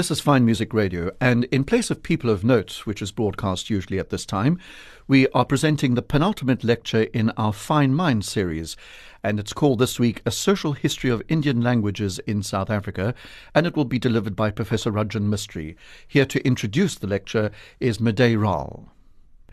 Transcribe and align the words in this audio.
This 0.00 0.10
is 0.10 0.20
Fine 0.20 0.46
Music 0.46 0.72
Radio, 0.72 1.10
and 1.20 1.44
in 1.52 1.62
place 1.62 1.90
of 1.90 2.02
People 2.02 2.30
of 2.30 2.42
Note, 2.42 2.86
which 2.86 3.02
is 3.02 3.12
broadcast 3.12 3.68
usually 3.68 3.98
at 3.98 4.08
this 4.08 4.24
time, 4.24 4.58
we 5.06 5.28
are 5.34 5.44
presenting 5.44 5.94
the 5.94 6.00
penultimate 6.00 6.64
lecture 6.64 7.02
in 7.02 7.28
our 7.36 7.52
Fine 7.52 7.94
Mind 7.94 8.24
series. 8.24 8.78
And 9.22 9.38
it's 9.38 9.52
called 9.52 9.78
this 9.78 10.00
week 10.00 10.22
A 10.24 10.30
Social 10.30 10.72
History 10.72 11.10
of 11.10 11.22
Indian 11.28 11.60
Languages 11.60 12.18
in 12.20 12.42
South 12.42 12.70
Africa, 12.70 13.14
and 13.54 13.66
it 13.66 13.76
will 13.76 13.84
be 13.84 13.98
delivered 13.98 14.34
by 14.34 14.50
Professor 14.50 14.90
Rajend 14.90 15.28
Mesthrie. 15.28 15.76
Here 16.08 16.24
to 16.24 16.46
introduce 16.46 16.94
the 16.94 17.06
lecture 17.06 17.50
is 17.78 17.98
Madej 17.98 18.40
Raal. 18.40 18.88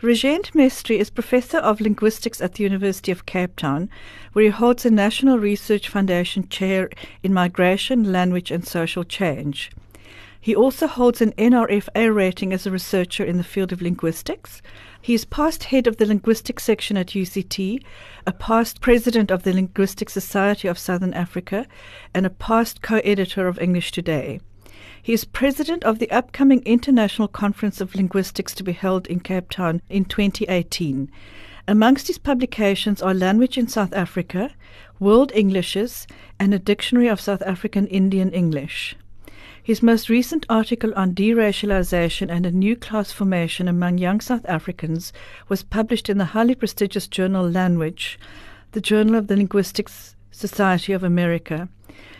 Rajend 0.02 0.55
Mesthrie 0.55 1.00
is 1.00 1.09
Professor 1.09 1.57
of 1.57 1.82
Linguistics 1.82 2.39
at 2.39 2.54
the 2.54 2.64
University 2.64 3.11
of 3.11 3.25
Cape 3.25 3.58
Town, 3.58 3.89
where 4.31 4.45
he 4.45 4.50
holds 4.50 4.86
a 4.86 4.91
National 4.91 5.39
Research 5.39 5.89
Foundation 5.89 6.48
Chair 6.48 6.89
in 7.22 7.34
Migration, 7.34 8.14
Language 8.14 8.50
and 8.50 8.66
Social 8.66 9.03
Change. 9.03 9.72
He 10.40 10.55
also 10.55 10.88
holds 10.88 11.22
an 11.22 11.32
NRFA 11.34 12.14
rating 12.14 12.54
as 12.54 12.66
a 12.66 12.72
researcher 12.72 13.23
in 13.23 13.38
the 13.38 13.44
field 13.44 13.72
of 13.72 13.82
linguistics. 13.82 14.62
He 15.02 15.14
is 15.14 15.26
past 15.26 15.66
head 15.66 15.88
of 15.88 15.98
the 15.98 16.05
linguistics 16.05 16.64
section 16.64 16.98
at 16.98 17.08
UCT, 17.08 17.84
a 18.26 18.32
past 18.32 18.81
president 18.81 19.31
of 19.31 19.44
the 19.44 19.54
Linguistic 19.54 20.09
Society 20.09 20.68
of 20.68 20.78
Southern 20.78 21.14
Africa, 21.14 21.66
and 22.14 22.26
a 22.26 22.30
past 22.30 22.81
co 22.81 22.98
editor 22.98 23.48
of 23.48 23.59
English 23.59 23.92
Today. 23.92 24.40
He 25.02 25.14
is 25.14 25.26
president 25.26 25.84
of 25.84 26.00
the 26.00 26.12
upcoming 26.12 26.62
International 26.64 27.28
Conference 27.28 27.80
of 27.80 27.95
Linguistics 27.95 28.54
to 28.56 28.64
be 28.64 28.73
held 28.73 29.08
in 29.08 29.22
Cape 29.22 29.50
Town 29.50 29.81
in 29.90 30.06
2018. 30.06 31.09
Amongst 31.67 32.08
his 32.08 32.17
publications 32.17 33.02
are 33.02 33.14
Language 33.14 33.58
in 33.58 33.67
South 33.67 33.94
Africa, 33.94 34.52
World 35.00 35.31
Englishes, 35.33 36.08
and 36.39 36.54
a 36.54 36.59
Dictionary 36.59 37.08
of 37.08 37.22
South 37.22 37.42
African 37.42 37.88
Indian 37.88 38.31
English. 38.31 38.95
His 39.68 39.84
most 39.84 40.08
recent 40.08 40.46
article 40.48 40.94
on 40.96 41.14
deracialization 41.14 42.32
and 42.32 42.46
a 42.46 42.52
new 42.52 42.78
class 42.78 43.12
formation 43.12 43.68
among 43.68 43.98
young 43.98 44.22
South 44.22 44.46
Africans 44.46 45.12
was 45.50 45.62
published 45.62 46.10
in 46.10 46.18
the 46.18 46.32
highly 46.32 46.56
prestigious 46.56 47.06
journal 47.06 47.50
Language, 47.50 48.18
the 48.72 48.80
Journal 48.80 49.16
of 49.16 49.28
the 49.28 49.36
Linguistics 49.36 50.16
Society 50.32 50.94
of 50.94 51.04
America. 51.04 51.68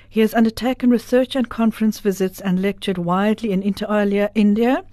He 0.10 0.20
has 0.20 0.34
undertaken 0.34 0.90
research 0.90 1.38
and 1.38 1.48
conference 1.48 2.02
visits 2.02 2.42
and 2.42 2.62
lectured 2.62 2.98
widely 2.98 3.54
in 3.54 3.64
inter 3.64 3.88
India, 4.36 4.84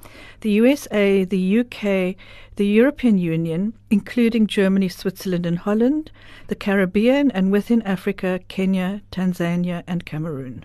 the 0.42 0.52
USA, 0.52 1.24
the 1.24 1.58
UK, 1.58 2.14
the 2.54 2.66
European 2.68 3.18
Union, 3.18 3.74
including 3.90 4.46
Germany, 4.46 4.88
Switzerland, 4.88 5.44
and 5.44 5.58
Holland, 5.58 6.12
the 6.46 6.54
Caribbean, 6.54 7.32
and 7.32 7.50
within 7.50 7.82
Africa, 7.82 8.38
Kenya, 8.46 9.02
Tanzania, 9.10 9.82
and 9.88 10.06
Cameroon. 10.06 10.64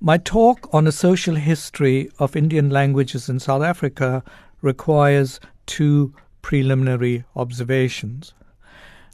My 0.00 0.16
talk 0.16 0.72
on 0.72 0.86
a 0.86 0.92
social 0.92 1.34
history 1.34 2.08
of 2.20 2.36
Indian 2.36 2.70
languages 2.70 3.28
in 3.28 3.40
South 3.40 3.62
Africa 3.62 4.22
requires 4.62 5.40
two 5.66 6.14
preliminary 6.40 7.24
observations. 7.34 8.32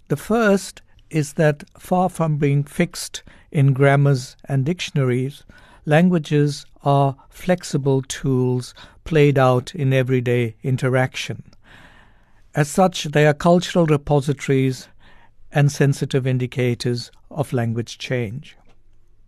The 0.09 0.19
first 0.19 0.83
is 1.09 1.33
that 1.35 1.65
far 1.79 2.11
from 2.11 2.37
being 2.37 2.65
fixed 2.65 3.23
in 3.51 3.73
grammars 3.73 4.37
and 4.45 4.67
dictionaries, 4.67 5.45
languages 5.87 6.67
are 6.83 7.17
flexible 7.31 8.03
tools 8.03 8.75
played 9.05 9.39
out 9.39 9.75
in 9.75 9.95
everyday 9.95 10.55
interaction. 10.63 11.45
As 12.55 12.69
such, 12.69 13.05
they 13.05 13.27
are 13.27 13.33
cultural 13.33 13.87
repositories 13.87 14.89
and 15.51 15.73
sensitive 15.73 16.27
indicators 16.27 17.11
of 17.31 17.55
language 17.55 17.97
change. 17.97 18.59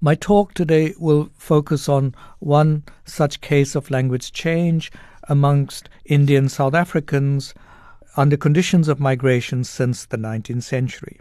My 0.00 0.14
talk 0.14 0.52
today 0.52 0.94
will 0.98 1.30
focus 1.39 1.89
on 1.89 2.14
one 2.39 2.84
such 3.07 3.40
case 3.40 3.74
of 3.74 3.90
language 3.90 4.30
change 4.33 4.92
amongst 5.29 5.89
Indian 6.05 6.48
South 6.51 6.74
Africans 6.74 7.55
under 8.17 8.36
conditions 8.36 8.89
of 8.89 9.01
migration 9.01 9.64
since 9.64 10.05
the 10.05 10.18
19th 10.18 10.64
century. 10.64 11.18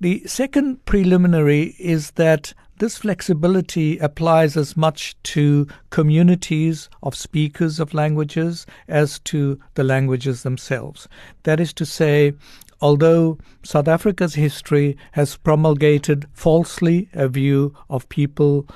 The 0.00 0.26
second 0.26 0.82
preliminary 0.86 1.76
is 1.78 2.12
that 2.12 2.54
this 2.78 2.96
flexibility 2.96 3.98
applies 3.98 4.56
as 4.56 4.78
much 4.78 5.14
to 5.24 5.66
communities 5.90 6.88
of 7.02 7.14
speakers 7.14 7.78
of 7.78 7.92
languages 7.92 8.64
as 8.88 9.18
to 9.20 9.60
the 9.74 9.84
languages 9.84 10.42
themselves. 10.42 11.06
That 11.42 11.60
is 11.60 11.74
to 11.74 11.84
say, 11.84 12.32
although 12.80 13.38
South 13.62 13.88
Africa's 13.88 14.34
history 14.34 14.96
has 15.12 15.36
promulgated 15.36 16.26
falsely 16.32 17.08
a 17.12 17.28
view 17.28 17.74
of 17.88 18.08
people 18.08 18.66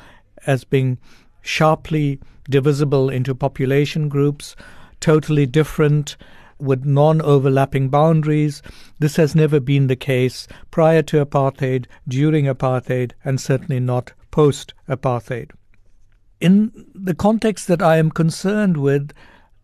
as 0.46 0.64
being 0.64 0.98
sharply 1.42 2.20
divisible 2.48 3.08
into 3.08 3.34
population 3.34 4.08
groups, 4.08 4.54
totally 5.00 5.46
different 5.46 6.16
with 6.58 6.84
non 6.84 7.20
overlapping 7.22 7.88
boundaries. 7.88 8.62
This 8.98 9.16
has 9.16 9.34
never 9.34 9.60
been 9.60 9.86
the 9.86 9.96
case 9.96 10.46
prior 10.70 11.02
to 11.02 11.24
apartheid, 11.24 11.86
during 12.06 12.46
apartheid, 12.46 13.12
and 13.24 13.40
certainly 13.40 13.80
not 13.80 14.12
post 14.30 14.74
apartheid. 14.88 15.50
In 16.40 16.72
the 16.94 17.14
context 17.14 17.68
that 17.68 17.82
I 17.82 17.96
am 17.96 18.10
concerned 18.10 18.76
with, 18.76 19.12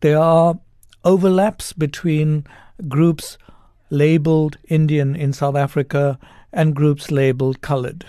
there 0.01 0.19
are 0.19 0.59
overlaps 1.05 1.73
between 1.73 2.45
groups 2.89 3.39
labeled 3.91 4.57
Indian 4.69 5.15
in 5.15 5.33
South 5.33 5.57
Africa 5.57 6.19
and 6.53 6.75
groups 6.75 7.11
labeled 7.11 7.61
colored. 7.61 8.07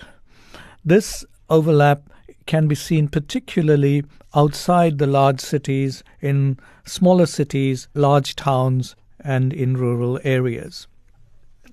This 0.84 1.24
overlap 1.50 2.02
can 2.46 2.66
be 2.66 2.74
seen 2.74 3.08
particularly 3.08 4.04
outside 4.34 4.98
the 4.98 5.06
large 5.06 5.40
cities, 5.40 6.02
in 6.20 6.58
smaller 6.84 7.26
cities, 7.26 7.88
large 7.94 8.34
towns, 8.34 8.96
and 9.20 9.52
in 9.52 9.76
rural 9.76 10.18
areas. 10.24 10.86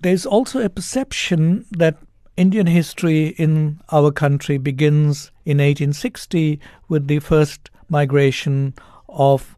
There's 0.02 0.26
also 0.26 0.62
a 0.62 0.70
perception 0.70 1.66
that 1.72 1.97
Indian 2.38 2.68
history 2.68 3.30
in 3.30 3.80
our 3.91 4.12
country 4.12 4.58
begins 4.58 5.31
in 5.46 5.58
1860 5.58 6.59
with 6.88 7.08
the 7.08 7.20
first 7.20 7.70
migration 7.90 8.74
of 9.09 9.58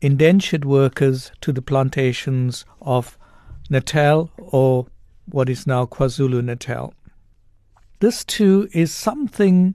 indentured 0.00 0.64
workers 0.64 1.32
to 1.40 1.52
the 1.52 1.62
plantations 1.62 2.64
of 2.80 3.18
Natal 3.70 4.30
or 4.38 4.86
what 5.26 5.48
is 5.48 5.66
now 5.66 5.86
KwaZulu 5.86 6.44
Natal. 6.44 6.94
This 8.00 8.24
too 8.24 8.68
is 8.72 8.92
something 8.92 9.74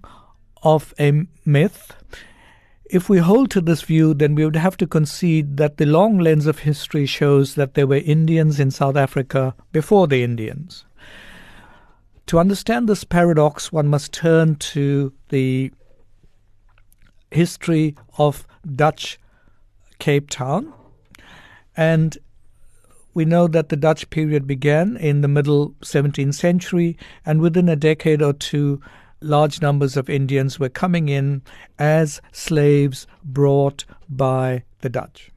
of 0.62 0.94
a 1.00 1.24
myth. 1.46 1.94
If 2.90 3.08
we 3.10 3.20
hold 3.20 3.52
to 3.52 3.62
this 3.62 3.82
view, 3.82 4.14
then 4.14 4.36
we 4.36 4.46
would 4.46 4.56
have 4.56 4.78
to 4.78 4.88
concede 4.88 5.58
that 5.58 5.78
the 5.78 5.86
long 5.86 6.20
lens 6.20 6.48
of 6.48 6.60
history 6.60 7.06
shows 7.06 7.56
that 7.56 7.76
there 7.76 7.88
were 7.88 7.98
Indians 7.98 8.60
in 8.60 8.72
South 8.72 8.96
Africa 8.96 9.56
before 9.72 10.08
the 10.08 10.24
Indians. 10.24 10.86
To 12.28 12.40
understand 12.40 12.88
this 12.88 13.04
paradox, 13.04 13.72
one 13.72 13.88
must 13.88 14.12
turn 14.14 14.56
to 14.56 15.14
the 15.30 15.72
history 17.32 17.96
of 18.18 18.46
Dutch 18.76 19.20
Cape 20.00 20.30
Town. 20.30 20.74
And 21.76 22.18
we 23.19 23.25
know 23.25 23.50
that 23.50 23.68
the 23.68 23.75
Dutch 23.75 24.09
period 24.09 24.47
began 24.47 24.96
in 24.96 25.19
the 25.19 25.28
middle 25.28 25.75
17th 25.81 26.35
century, 26.35 26.97
and 27.25 27.41
within 27.41 27.68
a 27.68 27.75
decade 27.75 28.22
or 28.22 28.31
two, 28.31 28.80
large 29.19 29.62
numbers 29.62 29.97
of 29.97 30.09
Indians 30.09 30.57
were 30.57 30.69
coming 30.69 31.09
in 31.09 31.41
as 31.78 32.22
slaves 32.31 33.07
brought 33.22 33.84
by 34.07 34.63
the 34.80 34.88
Dutch. 34.88 35.31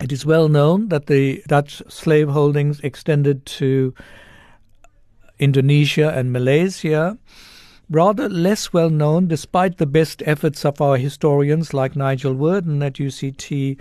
It 0.00 0.12
is 0.12 0.24
well 0.24 0.48
known 0.48 0.90
that 0.90 1.06
the 1.06 1.42
Dutch 1.48 1.82
slave 1.88 2.28
holdings 2.28 2.78
extended 2.84 3.44
to 3.46 3.92
Indonesia 5.40 6.12
and 6.14 6.30
Malaysia. 6.30 7.18
Rather 7.90 8.28
less 8.28 8.72
well 8.72 8.90
known, 8.90 9.26
despite 9.26 9.78
the 9.78 9.86
best 9.86 10.22
efforts 10.24 10.64
of 10.64 10.80
our 10.80 10.98
historians 10.98 11.74
like 11.74 11.96
Nigel 11.96 12.34
Worden 12.34 12.80
at 12.84 12.94
UCT, 12.94 13.76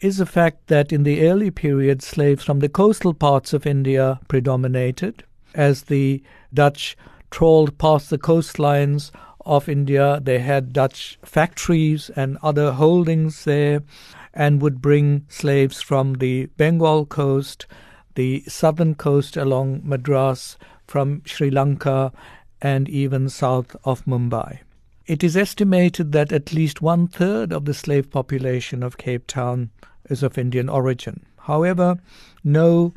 is 0.00 0.16
the 0.16 0.26
fact 0.26 0.68
that 0.68 0.92
in 0.92 1.02
the 1.02 1.28
early 1.28 1.50
period, 1.50 2.02
slaves 2.02 2.42
from 2.42 2.60
the 2.60 2.68
coastal 2.68 3.12
parts 3.12 3.52
of 3.52 3.66
India 3.66 4.18
predominated. 4.28 5.24
As 5.54 5.84
the 5.84 6.22
Dutch 6.54 6.96
trawled 7.30 7.76
past 7.76 8.08
the 8.08 8.18
coastlines 8.18 9.10
of 9.44 9.68
India, 9.68 10.18
they 10.22 10.38
had 10.38 10.72
Dutch 10.72 11.18
factories 11.22 12.10
and 12.16 12.38
other 12.42 12.72
holdings 12.72 13.44
there 13.44 13.82
and 14.32 14.62
would 14.62 14.80
bring 14.80 15.26
slaves 15.28 15.82
from 15.82 16.14
the 16.14 16.46
Bengal 16.56 17.04
coast, 17.04 17.66
the 18.14 18.42
southern 18.48 18.94
coast 18.94 19.36
along 19.36 19.82
Madras, 19.84 20.56
from 20.86 21.22
Sri 21.24 21.50
Lanka, 21.50 22.12
and 22.62 22.88
even 22.88 23.28
south 23.28 23.76
of 23.84 24.04
Mumbai. 24.04 24.60
It 25.06 25.24
is 25.24 25.36
estimated 25.36 26.12
that 26.12 26.32
at 26.32 26.52
least 26.52 26.80
one 26.80 27.08
third 27.08 27.52
of 27.52 27.64
the 27.64 27.74
slave 27.74 28.10
population 28.10 28.82
of 28.82 28.98
Cape 28.98 29.26
Town 29.26 29.70
is 30.10 30.22
of 30.22 30.36
Indian 30.36 30.68
origin. 30.68 31.24
However, 31.38 31.98
no 32.44 32.92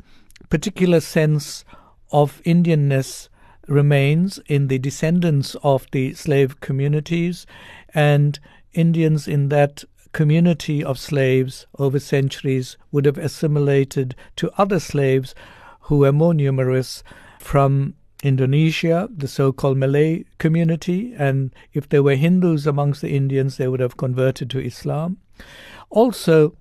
particular 0.50 1.00
sense 1.00 1.64
of 2.12 2.42
Indianness 2.44 3.28
remains 3.66 4.38
in 4.46 4.68
the 4.68 4.78
descendants 4.78 5.56
of 5.62 5.86
the 5.92 6.12
slave 6.14 6.60
communities, 6.60 7.46
and 7.94 8.38
Indians 8.72 9.26
in 9.26 9.48
that 9.48 9.84
community 10.12 10.84
of 10.84 10.98
slaves 10.98 11.66
over 11.78 11.98
centuries 11.98 12.76
would 12.92 13.04
have 13.04 13.18
assimilated 13.18 14.14
to 14.36 14.50
other 14.58 14.78
slaves 14.78 15.34
who 15.82 15.98
were 15.98 16.12
more 16.12 16.34
numerous 16.34 17.02
from 17.38 17.94
Indonesia, 18.22 19.08
the 19.14 19.28
so 19.28 19.52
called 19.52 19.76
Malay 19.76 20.24
community, 20.38 21.14
and 21.16 21.54
if 21.72 21.88
there 21.88 22.02
were 22.02 22.14
Hindus 22.14 22.66
amongst 22.66 23.02
the 23.02 23.14
Indians, 23.14 23.56
they 23.56 23.68
would 23.68 23.80
have 23.80 23.96
converted 23.96 24.48
to 24.50 24.64
Islam. 24.64 25.18
Also, 25.90 26.56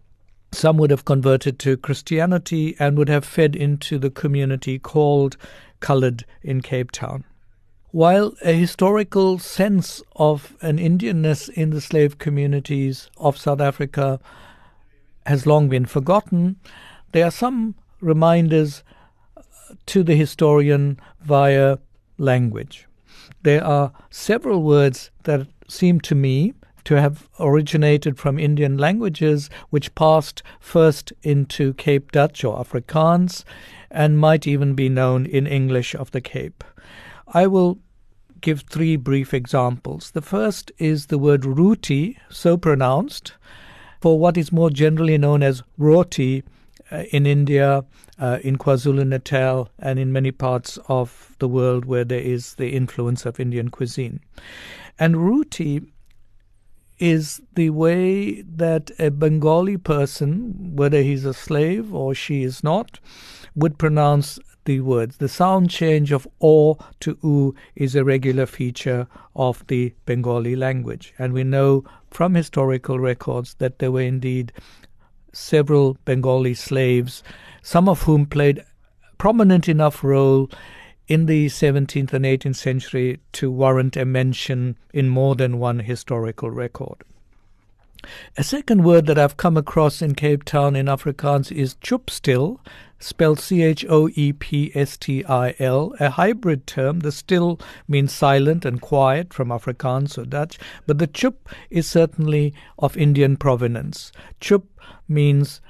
some 0.54 0.78
would 0.78 0.92
have 0.92 1.06
converted 1.06 1.60
to 1.60 1.78
Christianity 1.78 2.76
and 2.80 2.98
would 2.98 3.10
have 3.10 3.26
fed 3.26 3.56
into 3.56 3.98
the 3.98 4.10
community 4.10 4.80
called 4.80 5.38
coloured 5.80 6.26
in 6.42 6.62
Cape 6.62 6.92
Town. 6.92 7.24
While 7.92 8.34
a 8.44 8.54
historical 8.54 9.38
sense 9.38 10.02
of 10.16 10.56
an 10.62 10.80
Indianness 10.80 11.50
in 11.50 11.70
the 11.70 11.82
slave 11.82 12.18
communities 12.18 13.10
of 13.18 13.38
South 13.38 13.62
Africa 13.62 14.20
has 15.26 15.46
long 15.46 15.70
been 15.70 15.86
forgotten, 15.86 16.56
there 17.12 17.26
are 17.26 17.32
some 17.32 17.76
reminders 18.02 18.84
uh, 19.38 19.42
to 19.88 20.04
the 20.04 20.16
historian 20.16 21.00
via 21.22 21.78
language. 22.18 22.88
There 23.44 23.64
are 23.64 23.92
several 24.10 24.64
words 24.64 25.12
that 25.24 25.48
seem 25.68 26.00
to 26.02 26.16
me 26.16 26.54
to 26.86 27.00
have 27.00 27.30
originated 27.40 28.18
from 28.18 28.40
Indian 28.40 28.78
languages 28.78 29.50
which 29.70 29.96
passed 29.96 30.44
first 30.60 31.14
into 31.24 31.74
Cape 31.74 32.12
Dutch 32.12 32.44
or 32.44 32.58
Afrikaans 32.58 33.44
and 33.90 34.20
might 34.20 34.48
even 34.48 34.74
be 34.74 34.90
known 34.90 35.26
in 35.26 35.48
English 35.48 35.96
of 35.96 36.12
the 36.12 36.22
Cape. 36.22 36.64
I 37.28 37.48
will 37.48 37.80
give 38.42 38.62
three 38.62 38.96
brief 38.98 39.34
examples. 39.34 40.12
The 40.12 40.22
first 40.22 40.72
is 40.78 41.08
the 41.08 41.18
word 41.18 41.46
roti, 41.46 42.18
so 42.30 42.58
pronounced, 42.58 43.34
for 44.02 44.20
what 44.20 44.38
is 44.38 44.52
more 44.52 44.70
generally 44.70 45.18
known 45.18 45.42
as 45.42 45.64
roti 45.78 46.44
uh, 46.92 47.04
in 47.12 47.26
India, 47.26 47.86
uh, 48.20 48.40
in 48.44 48.58
KwaZulu 48.58 49.08
Natal, 49.08 49.70
and 49.80 49.98
in 49.98 50.12
many 50.12 50.32
parts 50.32 50.78
of 50.90 51.36
the 51.40 51.48
world 51.48 51.86
where 51.86 52.04
there 52.04 52.20
is 52.20 52.56
the 52.56 52.76
influence 52.76 53.26
of 53.26 53.40
Indian 53.40 53.70
cuisine. 53.70 54.20
And 55.00 55.26
roti 55.26 55.82
is 57.00 57.42
the 57.56 57.70
way 57.70 58.42
that 58.42 58.92
a 59.00 59.10
Bengali 59.10 59.78
person, 59.78 60.76
whether 60.76 61.02
he's 61.02 61.26
a 61.26 61.34
slave 61.34 61.94
or 61.94 62.14
she 62.14 62.44
is 62.44 62.64
not, 62.64 63.00
would 63.56 63.78
pronounce 63.78 64.40
the 64.66 64.80
words. 64.80 65.18
The 65.18 65.28
sound 65.28 65.70
change 65.70 66.12
of 66.12 66.28
o 66.42 66.78
to 67.02 67.18
u 67.24 67.56
is 67.76 67.96
a 67.96 68.04
regular 68.04 68.46
feature 68.46 69.08
of 69.36 69.66
the 69.68 69.94
Bengali 70.06 70.56
language. 70.56 71.14
And 71.20 71.34
we 71.34 71.44
know 71.44 71.84
from 72.10 72.36
historical 72.36 73.00
records 73.00 73.56
that 73.56 73.80
there 73.80 73.92
were 73.92 74.02
indeed 74.02 74.54
several 75.34 75.98
Bengali 76.06 76.54
slaves, 76.54 77.24
some 77.62 77.90
of 77.90 78.04
whom 78.04 78.26
played 78.26 78.64
prominent 79.18 79.68
enough 79.68 80.04
role 80.04 80.50
in 81.08 81.26
the 81.26 81.48
17th 81.48 82.14
and 82.14 82.26
18th 82.26 82.56
century 82.56 83.20
to 83.34 83.52
warrant 83.52 83.98
a 83.98 84.06
mention 84.06 84.78
in 84.94 85.10
more 85.10 85.36
than 85.36 85.60
one 85.60 85.80
historical 85.80 86.50
record. 86.50 87.04
A 88.38 88.44
second 88.44 88.84
word 88.84 89.06
that 89.06 89.18
I've 89.18 89.38
come 89.38 89.56
across 89.56 90.02
in 90.02 90.16
Cape 90.16 90.44
Town 90.44 90.76
in 90.76 90.88
Afrikaans 90.88 91.52
is 91.52 91.76
choepstil, 91.76 92.60
spelled 93.00 93.40
C 93.40 93.62
H 93.62 93.86
O 93.90 94.10
E 94.14 94.34
P 94.34 94.72
S 94.76 94.98
T 94.98 95.24
I 95.26 95.56
L, 95.60 95.94
a 96.00 96.10
hybrid 96.10 96.68
term. 96.68 97.00
The 97.00 97.14
still 97.14 97.60
means 97.88 98.12
silent 98.12 98.66
and 98.66 98.82
quiet 98.82 99.34
from 99.34 99.50
Afrikaans 99.50 100.18
or 100.18 100.26
Dutch, 100.26 100.60
but 100.86 100.98
the 100.98 101.08
chup 101.08 101.48
is 101.70 101.90
certainly 101.90 102.54
of 102.78 102.98
Indian 102.98 103.38
provenance. 103.38 104.12
Chup 104.42 104.66
means 105.08 105.62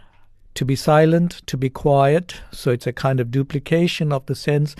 to 0.56 0.66
be 0.66 0.76
silent, 0.76 1.42
to 1.48 1.58
be 1.58 1.70
quiet, 1.70 2.42
so 2.52 2.72
it's 2.72 2.88
a 2.88 2.94
kind 2.94 3.20
of 3.20 3.32
duplication 3.32 4.12
of 4.12 4.26
the 4.28 4.36
sense. 4.36 4.76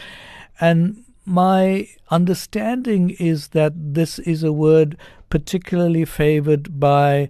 And 0.64 1.04
my 1.26 1.90
understanding 2.10 3.10
is 3.20 3.50
that 3.50 3.74
this 3.76 4.18
is 4.20 4.44
a 4.44 4.54
word 4.54 4.96
particularly 5.30 6.06
favored 6.06 6.80
by 6.80 7.30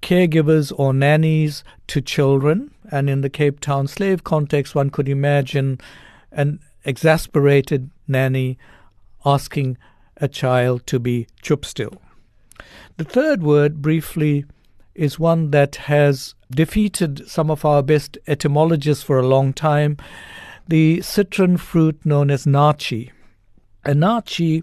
caregivers 0.00 0.72
or 0.74 0.94
nannies 0.94 1.64
to 1.88 2.00
children. 2.00 2.70
And 2.90 3.10
in 3.10 3.20
the 3.20 3.28
Cape 3.28 3.60
Town 3.60 3.88
slave 3.88 4.24
context, 4.24 4.74
one 4.74 4.88
could 4.88 5.06
imagine 5.06 5.80
an 6.30 6.60
exasperated 6.86 7.90
nanny 8.08 8.56
asking 9.22 9.76
a 10.16 10.26
child 10.26 10.86
to 10.86 10.98
be 10.98 11.26
chup 11.42 11.66
still. 11.66 12.00
The 12.96 13.04
third 13.04 13.42
word, 13.42 13.82
briefly, 13.82 14.46
is 14.94 15.18
one 15.18 15.50
that 15.50 15.76
has 15.76 16.34
defeated 16.50 17.28
some 17.28 17.50
of 17.50 17.66
our 17.66 17.82
best 17.82 18.16
etymologists 18.26 19.04
for 19.04 19.18
a 19.18 19.26
long 19.26 19.52
time 19.52 19.98
the 20.72 21.02
citron 21.02 21.58
fruit 21.58 22.00
known 22.02 22.30
as 22.30 22.46
naartjie. 22.46 23.10
A 23.84 23.90
naartjie 23.90 24.62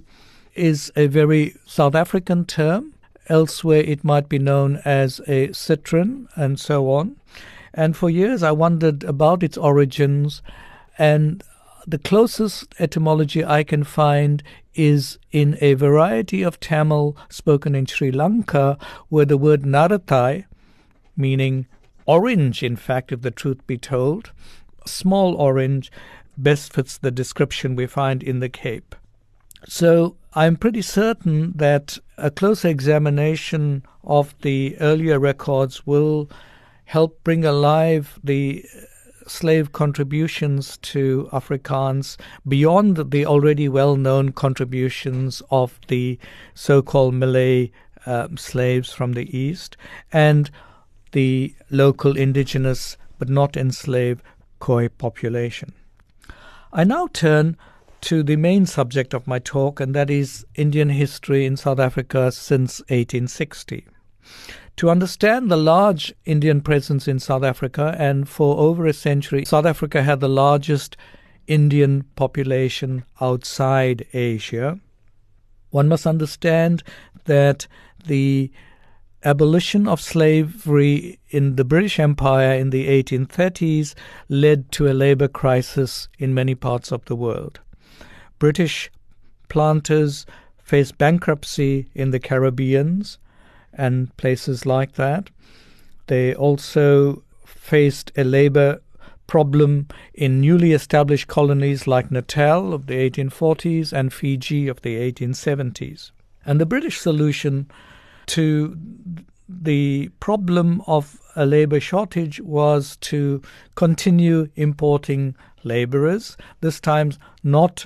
is 0.55 0.91
a 0.95 1.05
very 1.05 1.55
South 1.67 1.93
African 1.93 2.45
term. 2.45 2.95
Elsewhere, 3.27 3.81
it 3.81 4.03
might 4.03 4.27
be 4.27 4.39
known 4.39 4.77
as 4.83 5.21
a 5.27 5.53
citron 5.53 6.27
and 6.33 6.59
so 6.59 6.89
on. 6.89 7.15
And 7.75 7.95
for 7.95 8.09
years, 8.09 8.41
I 8.41 8.51
wondered 8.51 9.03
about 9.03 9.43
its 9.43 9.55
origins. 9.55 10.41
And 10.97 11.43
the 11.85 11.99
closest 11.99 12.73
etymology 12.79 13.45
I 13.45 13.63
can 13.63 13.83
find 13.83 14.41
is 14.73 15.19
in 15.31 15.59
a 15.61 15.75
variety 15.75 16.41
of 16.41 16.59
Tamil 16.59 17.15
spoken 17.29 17.75
in 17.75 17.85
Sri 17.85 18.11
Lanka, 18.11 18.79
where 19.09 19.25
the 19.25 19.37
word 19.37 19.61
narathai, 19.61 20.45
meaning 21.15 21.67
orange, 22.07 22.63
in 22.63 22.77
fact, 22.77 23.11
if 23.11 23.21
the 23.21 23.29
truth 23.29 23.59
be 23.67 23.77
told, 23.77 24.31
small 24.89 25.35
orange, 25.35 25.91
best 26.37 26.73
fits 26.73 26.97
the 26.97 27.11
description 27.11 27.75
we 27.75 27.85
find 27.85 28.23
in 28.23 28.39
the 28.39 28.49
Cape. 28.49 28.95
So 29.67 30.15
I'm 30.33 30.55
pretty 30.55 30.81
certain 30.81 31.53
that 31.55 31.97
a 32.17 32.31
closer 32.31 32.69
examination 32.69 33.83
of 34.03 34.33
the 34.41 34.77
earlier 34.79 35.19
records 35.19 35.85
will 35.85 36.29
help 36.85 37.23
bring 37.23 37.45
alive 37.45 38.19
the 38.23 38.65
slave 39.27 39.71
contributions 39.71 40.77
to 40.77 41.29
Afrikaans 41.31 42.17
beyond 42.47 43.11
the 43.11 43.25
already 43.25 43.69
well 43.69 43.95
known 43.95 44.31
contributions 44.31 45.41
of 45.51 45.79
the 45.87 46.17
so 46.55 46.81
called 46.81 47.13
Malay 47.13 47.71
um, 48.05 48.37
slaves 48.37 48.91
from 48.91 49.13
the 49.13 49.37
East 49.37 49.77
and 50.11 50.49
the 51.11 51.53
local 51.69 52.17
indigenous 52.17 52.97
but 53.19 53.29
not 53.29 53.55
enslaved 53.55 54.23
Khoi 54.59 54.89
population. 54.89 55.73
I 56.71 56.83
now 56.83 57.07
turn 57.07 57.57
to 58.01 58.23
the 58.23 58.35
main 58.35 58.65
subject 58.65 59.13
of 59.13 59.27
my 59.27 59.39
talk, 59.39 59.79
and 59.79 59.93
that 59.93 60.09
is 60.09 60.45
Indian 60.55 60.89
history 60.89 61.45
in 61.45 61.57
South 61.57 61.79
Africa 61.79 62.31
since 62.31 62.79
1860. 62.81 63.85
To 64.77 64.89
understand 64.89 65.49
the 65.51 65.57
large 65.57 66.13
Indian 66.25 66.61
presence 66.61 67.07
in 67.07 67.19
South 67.19 67.43
Africa, 67.43 67.95
and 67.97 68.29
for 68.29 68.57
over 68.57 68.85
a 68.85 68.93
century, 68.93 69.43
South 69.43 69.65
Africa 69.65 70.03
had 70.03 70.19
the 70.19 70.29
largest 70.29 70.95
Indian 71.47 72.05
population 72.15 73.03
outside 73.19 74.05
Asia, 74.13 74.79
one 75.71 75.87
must 75.87 76.07
understand 76.07 76.83
that 77.25 77.67
the 78.05 78.51
abolition 79.23 79.87
of 79.87 79.99
slavery 79.99 81.19
in 81.29 81.55
the 81.55 81.65
British 81.65 81.99
Empire 81.99 82.53
in 82.53 82.69
the 82.69 82.87
1830s 82.87 83.93
led 84.29 84.71
to 84.71 84.89
a 84.89 84.93
labor 84.93 85.27
crisis 85.27 86.07
in 86.17 86.33
many 86.33 86.55
parts 86.55 86.91
of 86.91 87.03
the 87.05 87.15
world. 87.15 87.59
British 88.37 88.89
planters 89.49 90.25
faced 90.63 90.97
bankruptcy 90.97 91.89
in 91.93 92.11
the 92.11 92.19
Caribbeans 92.19 93.17
and 93.73 94.15
places 94.17 94.65
like 94.65 94.93
that. 94.93 95.29
They 96.07 96.33
also 96.33 97.23
faced 97.45 98.11
a 98.15 98.23
labor 98.23 98.81
problem 99.27 99.87
in 100.13 100.41
newly 100.41 100.71
established 100.71 101.27
colonies 101.27 101.85
like 101.85 102.09
Natal 102.09 102.73
of 102.73 102.87
the 102.87 102.95
1840s 103.09 103.93
and 103.93 104.11
Fiji 104.11 104.67
of 104.67 104.81
the 104.81 104.95
1870s. 105.11 106.11
And 106.45 106.59
the 106.59 106.65
British 106.65 106.99
solution 106.99 107.69
to 108.29 108.77
the 109.47 110.09
problem 110.19 110.81
of 110.85 111.19
a 111.35 111.45
labor 111.45 111.79
shortage 111.79 112.39
was 112.41 112.97
to 112.97 113.41
continue 113.75 114.47
importing 114.55 115.35
laborers, 115.63 116.37
this 116.61 116.79
time 116.79 117.11
not 117.43 117.85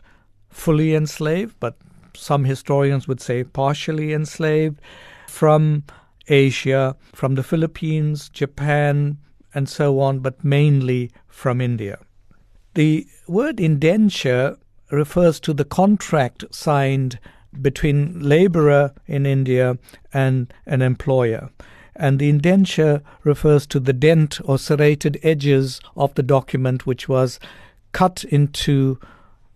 fully 0.49 0.93
enslaved, 0.93 1.55
but 1.59 1.77
some 2.15 2.43
historians 2.43 3.07
would 3.07 3.21
say 3.21 3.43
partially 3.43 4.13
enslaved, 4.13 4.79
from 5.27 5.83
Asia, 6.27 6.95
from 7.13 7.35
the 7.35 7.43
Philippines, 7.43 8.29
Japan, 8.29 9.17
and 9.53 9.67
so 9.67 9.99
on, 9.99 10.19
but 10.19 10.43
mainly 10.43 11.11
from 11.27 11.61
India. 11.61 11.97
The 12.75 13.07
word 13.27 13.59
indenture 13.59 14.57
refers 14.91 15.39
to 15.41 15.53
the 15.53 15.65
contract 15.65 16.43
signed 16.51 17.19
between 17.61 18.19
laborer 18.19 18.93
in 19.07 19.25
India 19.25 19.77
and 20.13 20.53
an 20.65 20.81
employer. 20.81 21.49
And 21.95 22.19
the 22.19 22.29
indenture 22.29 23.01
refers 23.23 23.67
to 23.67 23.79
the 23.79 23.93
dent 23.93 24.39
or 24.43 24.57
serrated 24.57 25.19
edges 25.23 25.79
of 25.95 26.15
the 26.15 26.23
document, 26.23 26.87
which 26.87 27.07
was 27.07 27.39
cut 27.91 28.23
into 28.23 28.99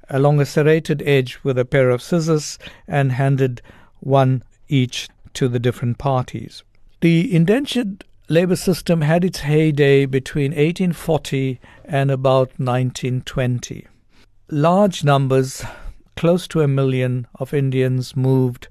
along 0.09 0.39
a 0.39 0.45
serrated 0.45 1.01
edge 1.05 1.39
with 1.43 1.57
a 1.57 1.65
pair 1.65 1.89
of 1.89 2.01
scissors 2.01 2.57
and 2.87 3.11
handed 3.13 3.61
one 3.99 4.43
each 4.69 5.09
to 5.33 5.47
the 5.47 5.59
different 5.59 5.97
parties. 5.97 6.63
The 7.01 7.33
indentured 7.35 8.05
labor 8.29 8.55
system 8.55 9.01
had 9.01 9.23
its 9.23 9.39
heyday 9.39 10.05
between 10.05 10.51
1840 10.51 11.59
and 11.85 12.11
about 12.11 12.49
1920. 12.59 13.87
Large 14.49 15.03
numbers, 15.03 15.63
close 16.17 16.47
to 16.49 16.61
a 16.61 16.67
million, 16.67 17.27
of 17.35 17.53
Indians 17.53 18.15
moved 18.15 18.67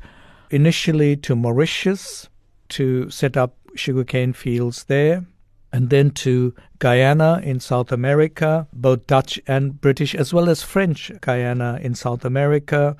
initially 0.51 1.17
to 1.17 1.37
Mauritius 1.37 2.29
to 2.69 3.09
set 3.09 3.37
up 3.37 3.57
sugarcane 3.77 4.33
fields 4.33 4.85
there, 4.85 5.25
and 5.73 5.89
then 5.91 6.11
to 6.11 6.55
Guyana 6.81 7.41
in 7.45 7.61
South 7.61 7.93
America, 7.93 8.67
both 8.73 9.07
Dutch 9.07 9.41
and 9.47 9.81
British, 9.81 10.15
as 10.15 10.35
well 10.35 10.49
as 10.49 10.63
French 10.63 11.13
Guyana 11.21 11.79
in 11.81 11.95
South 11.95 12.25
America, 12.25 12.97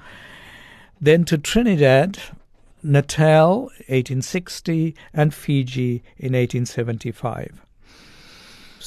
then 1.01 1.25
to 1.25 1.39
Trinidad, 1.39 2.19
Natal 2.83 3.63
1860, 3.89 4.95
and 5.13 5.35
Fiji 5.35 6.03
in 6.19 6.35
1875. 6.35 7.66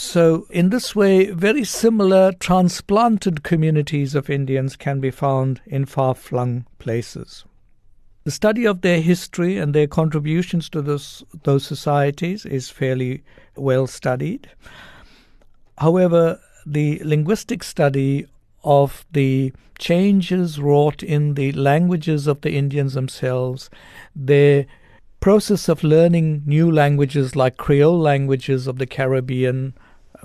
So, 0.01 0.47
in 0.49 0.69
this 0.69 0.95
way, 0.95 1.29
very 1.31 1.65
similar 1.65 2.31
transplanted 2.31 3.43
communities 3.43 4.15
of 4.15 4.29
Indians 4.29 4.77
can 4.77 5.01
be 5.01 5.11
found 5.11 5.59
in 5.65 5.83
far 5.83 6.15
flung 6.15 6.65
places. 6.79 7.43
The 8.23 8.31
study 8.31 8.65
of 8.65 8.79
their 8.79 9.01
history 9.01 9.57
and 9.57 9.75
their 9.75 9.87
contributions 9.87 10.69
to 10.69 10.81
those, 10.81 11.25
those 11.43 11.65
societies 11.65 12.45
is 12.45 12.69
fairly 12.69 13.23
well 13.57 13.87
studied. 13.87 14.49
However, 15.77 16.39
the 16.65 17.01
linguistic 17.03 17.61
study 17.61 18.25
of 18.63 19.05
the 19.11 19.51
changes 19.79 20.61
wrought 20.61 21.03
in 21.03 21.33
the 21.33 21.51
languages 21.51 22.25
of 22.25 22.39
the 22.39 22.53
Indians 22.53 22.93
themselves, 22.93 23.69
their 24.15 24.65
process 25.19 25.67
of 25.67 25.83
learning 25.83 26.43
new 26.45 26.71
languages 26.71 27.35
like 27.35 27.57
Creole 27.57 27.99
languages 27.99 28.65
of 28.65 28.77
the 28.77 28.87
Caribbean, 28.87 29.73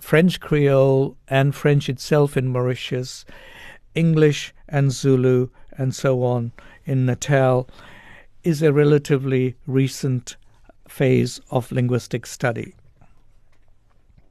French 0.00 0.40
Creole, 0.40 1.16
and 1.28 1.54
French 1.54 1.88
itself 1.88 2.36
in 2.36 2.48
Mauritius, 2.48 3.24
English 3.94 4.52
and 4.68 4.92
Zulu, 4.92 5.48
and 5.76 5.94
so 5.94 6.22
on 6.22 6.52
in 6.84 7.06
Natal, 7.06 7.68
is 8.42 8.62
a 8.62 8.72
relatively 8.72 9.54
recent 9.66 10.36
phase 10.88 11.40
of 11.50 11.72
linguistic 11.72 12.26
study. 12.26 12.74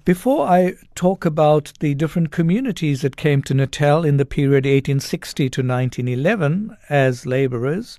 Before 0.05 0.47
I 0.47 0.73
talk 0.95 1.23
about 1.23 1.71
the 1.79 1.95
different 1.95 2.31
communities 2.31 3.01
that 3.03 3.15
came 3.15 3.41
to 3.43 3.53
Natal 3.53 4.03
in 4.03 4.17
the 4.17 4.25
period 4.25 4.65
1860 4.65 5.49
to 5.49 5.61
1911 5.61 6.75
as 6.89 7.25
laborers, 7.25 7.97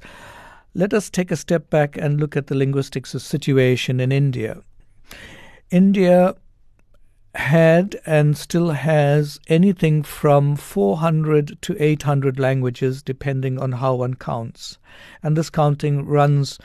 let 0.74 0.92
us 0.92 1.08
take 1.08 1.30
a 1.30 1.36
step 1.36 1.70
back 1.70 1.96
and 1.96 2.20
look 2.20 2.36
at 2.36 2.48
the 2.48 2.54
linguistic 2.54 3.06
situation 3.06 4.00
in 4.00 4.12
India. 4.12 4.60
India 5.70 6.34
had 7.34 8.00
and 8.06 8.36
still 8.36 8.70
has 8.70 9.40
anything 9.48 10.02
from 10.02 10.56
400 10.56 11.60
to 11.62 11.82
800 11.82 12.38
languages, 12.38 13.02
depending 13.02 13.58
on 13.58 13.72
how 13.72 13.94
one 13.96 14.14
counts. 14.14 14.78
And 15.22 15.36
this 15.36 15.50
counting 15.50 16.06
runs 16.06 16.58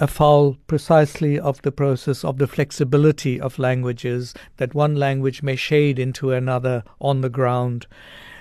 afoul 0.00 0.56
precisely 0.66 1.38
of 1.38 1.62
the 1.62 1.72
process 1.72 2.24
of 2.24 2.38
the 2.38 2.46
flexibility 2.46 3.40
of 3.40 3.58
languages, 3.58 4.34
that 4.56 4.74
one 4.74 4.96
language 4.96 5.42
may 5.42 5.56
shade 5.56 5.98
into 5.98 6.32
another 6.32 6.82
on 7.00 7.20
the 7.20 7.28
ground 7.28 7.86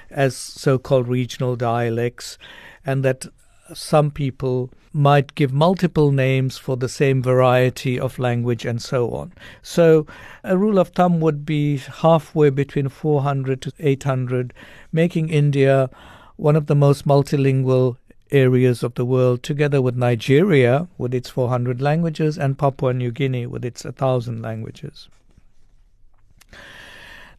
as 0.10 0.36
so 0.36 0.78
called 0.78 1.08
regional 1.08 1.56
dialects, 1.56 2.38
and 2.86 3.04
that 3.04 3.26
some 3.74 4.12
people 4.12 4.70
might 4.94 5.34
give 5.34 5.52
multiple 5.52 6.12
names 6.12 6.58
for 6.58 6.78
the 6.78 6.88
same 6.88 7.22
variety 7.22 8.00
of 8.00 8.20
language 8.20 8.64
and 8.64 8.82
so 8.82 9.10
on. 9.10 9.34
So, 9.64 10.06
a 10.44 10.58
rule 10.58 10.78
of 10.78 10.90
thumb 10.90 11.20
would 11.20 11.46
be 11.46 11.78
halfway 11.78 12.52
between 12.52 12.90
400 12.90 13.62
to 13.64 13.74
800, 13.80 14.54
making 14.92 15.30
India 15.30 15.90
one 16.36 16.56
of 16.56 16.68
the 16.68 16.76
most 16.76 17.08
multilingual 17.08 17.98
areas 18.32 18.84
of 18.84 18.96
the 18.96 19.06
world, 19.06 19.44
together 19.44 19.82
with 19.82 19.96
Nigeria 19.96 20.88
with 20.98 21.14
its 21.14 21.30
400 21.30 21.82
languages 21.82 22.38
and 22.38 22.58
Papua 22.58 22.94
New 22.94 23.12
Guinea 23.12 23.48
with 23.48 23.66
its 23.66 23.84
1,000 23.84 24.42
languages. 24.42 25.08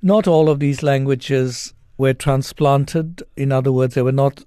Not 0.02 0.26
all 0.26 0.49
of 0.49 0.61
these 0.61 0.82
languages 0.82 1.73
were 1.96 2.14
transplanted. 2.14 3.23
In 3.37 3.52
other 3.52 3.73
words, 3.73 3.94
they 3.94 4.02
were 4.02 4.12
not 4.12 4.44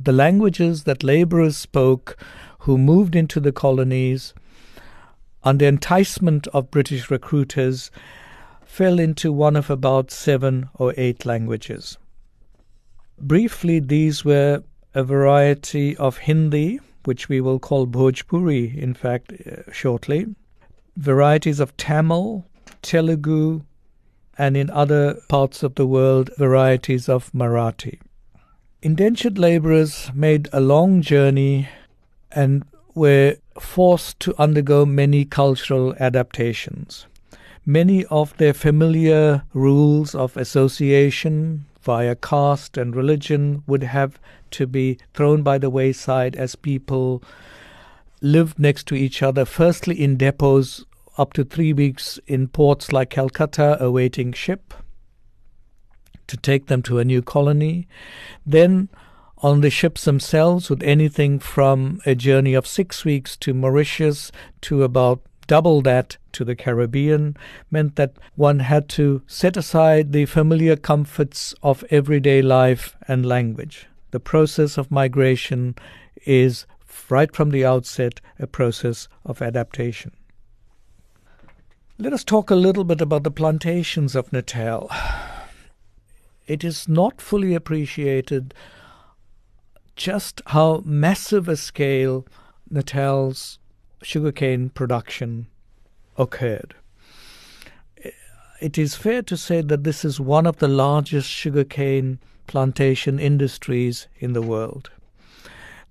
the 0.00 0.12
languages 0.12 0.84
that 0.84 1.02
laborers 1.02 1.56
spoke 1.56 2.16
who 2.60 2.78
moved 2.78 3.16
into 3.16 3.40
the 3.40 3.52
colonies 3.52 4.34
under 5.44 5.66
enticement 5.66 6.46
of 6.48 6.70
British 6.70 7.10
recruiters 7.10 7.90
fell 8.64 8.98
into 8.98 9.32
one 9.32 9.56
of 9.56 9.70
about 9.70 10.10
seven 10.10 10.68
or 10.74 10.92
eight 10.96 11.24
languages. 11.24 11.96
Briefly, 13.18 13.80
these 13.80 14.24
were 14.24 14.62
a 14.94 15.02
variety 15.02 15.96
of 15.96 16.18
Hindi, 16.18 16.80
which 17.04 17.28
we 17.28 17.40
will 17.40 17.58
call 17.58 17.86
Bhojpuri, 17.86 18.76
in 18.76 18.94
fact, 18.94 19.32
uh, 19.32 19.72
shortly, 19.72 20.26
varieties 20.96 21.60
of 21.60 21.76
Tamil, 21.76 22.44
Telugu, 22.82 23.62
and 24.36 24.56
in 24.56 24.70
other 24.70 25.14
parts 25.28 25.62
of 25.62 25.74
the 25.74 25.86
world, 25.86 26.30
varieties 26.38 27.08
of 27.08 27.32
Marathi. 27.32 27.98
Indentured 28.80 29.38
laborers 29.38 30.12
made 30.14 30.48
a 30.52 30.60
long 30.60 31.02
journey 31.02 31.68
and 32.30 32.62
were 32.94 33.34
forced 33.58 34.20
to 34.20 34.40
undergo 34.40 34.86
many 34.86 35.24
cultural 35.24 35.96
adaptations. 35.98 37.08
Many 37.66 38.04
of 38.04 38.36
their 38.36 38.54
familiar 38.54 39.42
rules 39.52 40.14
of 40.14 40.36
association 40.36 41.64
via 41.82 42.14
caste 42.14 42.76
and 42.76 42.94
religion 42.94 43.64
would 43.66 43.82
have 43.82 44.20
to 44.52 44.64
be 44.68 44.98
thrown 45.12 45.42
by 45.42 45.58
the 45.58 45.70
wayside 45.70 46.36
as 46.36 46.54
people 46.54 47.20
lived 48.22 48.60
next 48.60 48.86
to 48.86 48.94
each 48.94 49.24
other, 49.24 49.44
firstly 49.44 50.00
in 50.00 50.16
depots 50.16 50.84
up 51.16 51.32
to 51.32 51.42
three 51.42 51.72
weeks 51.72 52.20
in 52.28 52.46
ports 52.46 52.92
like 52.92 53.10
Calcutta 53.10 53.76
awaiting 53.82 54.32
ship 54.32 54.72
to 56.28 56.36
take 56.36 56.66
them 56.66 56.82
to 56.82 56.98
a 56.98 57.04
new 57.04 57.20
colony. 57.20 57.88
Then 58.46 58.88
on 59.38 59.60
the 59.60 59.70
ships 59.70 60.04
themselves, 60.04 60.70
with 60.70 60.82
anything 60.82 61.38
from 61.38 62.00
a 62.06 62.14
journey 62.14 62.54
of 62.54 62.66
six 62.66 63.04
weeks 63.04 63.36
to 63.38 63.54
Mauritius 63.54 64.32
to 64.62 64.82
about 64.82 65.20
double 65.46 65.80
that 65.82 66.18
to 66.32 66.44
the 66.44 66.56
Caribbean, 66.56 67.36
meant 67.70 67.96
that 67.96 68.14
one 68.34 68.60
had 68.60 68.88
to 68.90 69.22
set 69.26 69.56
aside 69.56 70.12
the 70.12 70.26
familiar 70.26 70.76
comforts 70.76 71.54
of 71.62 71.84
everyday 71.90 72.42
life 72.42 72.96
and 73.06 73.24
language. 73.24 73.86
The 74.10 74.20
process 74.20 74.76
of 74.76 74.90
migration 74.90 75.74
is, 76.26 76.66
right 77.08 77.34
from 77.34 77.50
the 77.50 77.64
outset, 77.64 78.20
a 78.38 78.46
process 78.46 79.08
of 79.24 79.40
adaptation. 79.40 80.12
Let 81.98 82.12
us 82.12 82.24
talk 82.24 82.50
a 82.50 82.54
little 82.54 82.84
bit 82.84 83.00
about 83.00 83.24
the 83.24 83.30
plantations 83.30 84.14
of 84.14 84.32
Natal. 84.32 84.90
It 86.48 86.64
is 86.64 86.88
not 86.88 87.20
fully 87.20 87.54
appreciated 87.54 88.54
just 89.96 90.40
how 90.46 90.82
massive 90.84 91.46
a 91.46 91.56
scale 91.56 92.26
Natal's 92.70 93.58
sugarcane 94.02 94.70
production 94.70 95.46
occurred. 96.16 96.74
It 98.60 98.78
is 98.78 98.94
fair 98.94 99.22
to 99.22 99.36
say 99.36 99.60
that 99.60 99.84
this 99.84 100.04
is 100.04 100.18
one 100.18 100.46
of 100.46 100.56
the 100.56 100.68
largest 100.68 101.28
sugarcane 101.28 102.18
plantation 102.46 103.18
industries 103.18 104.08
in 104.18 104.32
the 104.32 104.42
world. 104.42 104.90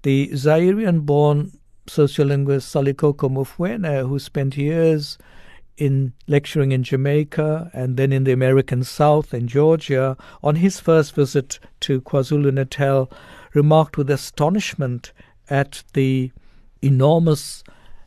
The 0.02 0.30
Zairean 0.30 1.06
born 1.06 1.60
sociolinguist 1.86 2.66
Salikoko 2.66 3.30
Mufwene, 3.30 4.08
who 4.08 4.18
spent 4.20 4.58
years 4.58 5.18
in 5.78 6.14
lecturing 6.28 6.72
in 6.72 6.84
Jamaica 6.84 7.70
and 7.74 7.98
then 7.98 8.12
in 8.12 8.24
the 8.24 8.32
American 8.32 8.84
South 8.84 9.34
in 9.34 9.48
Georgia, 9.48 10.18
on 10.44 10.56
his 10.56 10.80
first 10.80 11.14
visit 11.14 11.60
to 11.82 12.02
KwaZulu 12.02 12.54
Natal, 12.54 13.12
remarked 13.54 13.98
with 13.98 14.10
astonishment 14.10 15.14
at 15.50 15.84
the 15.94 16.32
enormous 16.82 17.64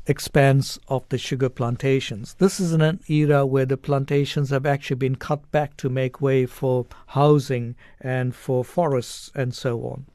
expanse 0.07 0.79
of 0.89 1.09
the 1.09 1.19
sugar 1.19 1.49
plantations. 1.49 2.35
This 2.35 2.59
is 2.59 2.73
in 2.73 2.81
an 2.81 3.01
era 3.09 3.47
where 3.47 3.67
the 3.67 3.77
plantations 3.77 4.51
have 4.51 4.67
actually 4.67 4.97
been 4.97 5.17
cut 5.17 5.51
back 5.53 5.77
to 5.79 5.89
make 5.89 6.21
way 6.21 6.47
for 6.47 6.87
housing 7.09 7.77
and 8.01 8.35
for 8.35 8.65
forests 8.65 9.31
and 9.35 9.55
so 9.55 9.81
on. 9.83 10.07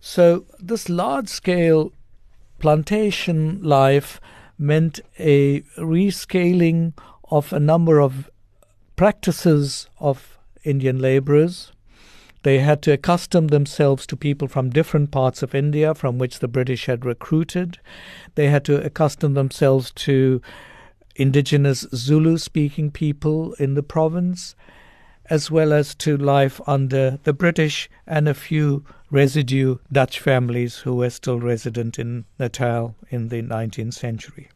So, 0.00 0.46
this 0.58 0.88
large 0.88 1.28
scale 1.28 1.92
plantation 2.58 3.62
life 3.62 4.20
meant 4.58 5.00
a 5.18 5.60
rescaling 5.78 6.92
of 7.30 7.52
a 7.52 7.60
number 7.60 8.00
of 8.00 8.30
practices 8.96 9.88
of 9.98 10.38
Indian 10.64 10.98
laborers. 10.98 11.72
They 12.42 12.60
had 12.60 12.80
to 12.82 12.92
accustom 12.92 13.48
themselves 13.48 14.06
to 14.06 14.16
people 14.16 14.46
from 14.46 14.70
different 14.70 15.10
parts 15.10 15.42
of 15.42 15.54
India 15.54 15.94
from 15.94 16.18
which 16.18 16.38
the 16.38 16.48
British 16.48 16.86
had 16.86 17.04
recruited. 17.04 17.78
They 18.36 18.48
had 18.48 18.64
to 18.66 18.84
accustom 18.84 19.34
themselves 19.34 19.90
to 20.06 20.40
indigenous 21.16 21.86
Zulu 21.94 22.38
speaking 22.38 22.90
people 22.90 23.54
in 23.54 23.74
the 23.74 23.82
province, 23.82 24.54
as 25.30 25.50
well 25.50 25.72
as 25.72 25.94
to 25.96 26.16
life 26.16 26.60
under 26.66 27.18
the 27.24 27.32
British 27.32 27.88
and 28.06 28.28
a 28.28 28.34
few 28.34 28.84
residue 29.10 29.76
Dutch 29.90 30.20
families 30.20 30.78
who 30.78 30.94
were 30.94 31.10
still 31.10 31.40
resident 31.40 31.98
in 31.98 32.24
Natal 32.38 32.94
in 33.10 33.28
the 33.28 33.42
19th 33.42 33.94
century. 33.94 34.48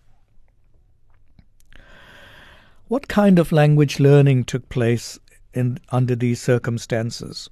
What 2.89 3.09
kind 3.09 3.39
of 3.39 3.53
language 3.53 4.01
learning 4.01 4.45
took 4.45 4.69
place 4.69 5.19
in, 5.55 5.79
under 5.91 6.17
these 6.17 6.41
circumstances? 6.41 7.49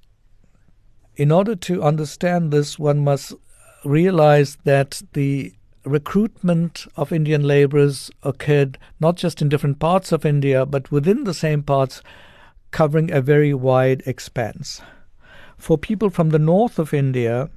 In 1.15 1.31
order 1.31 1.55
to 1.55 1.83
understand 1.83 2.51
this, 2.51 2.77
one 2.77 2.99
must 3.03 3.33
realize 3.85 4.57
that 4.65 5.01
the 5.13 5.53
recruitment 5.85 6.85
of 6.97 7.11
Indian 7.11 7.43
laborers 7.43 8.11
occurred 8.23 8.77
not 8.99 9.15
just 9.15 9.41
in 9.41 9.49
different 9.49 9.79
parts 9.79 10.11
of 10.11 10.25
India, 10.25 10.65
but 10.65 10.91
within 10.91 11.23
the 11.23 11.33
same 11.33 11.63
parts, 11.63 12.01
covering 12.71 13.11
a 13.11 13.21
very 13.21 13.53
wide 13.53 14.03
expanse. 14.05 14.81
For 15.57 15.77
people 15.77 16.09
from 16.09 16.29
the 16.29 16.39
north 16.39 16.79
of 16.79 16.93
India, 16.93 17.49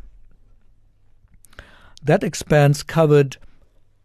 that 2.03 2.25
expanse 2.25 2.83
covered 2.83 3.37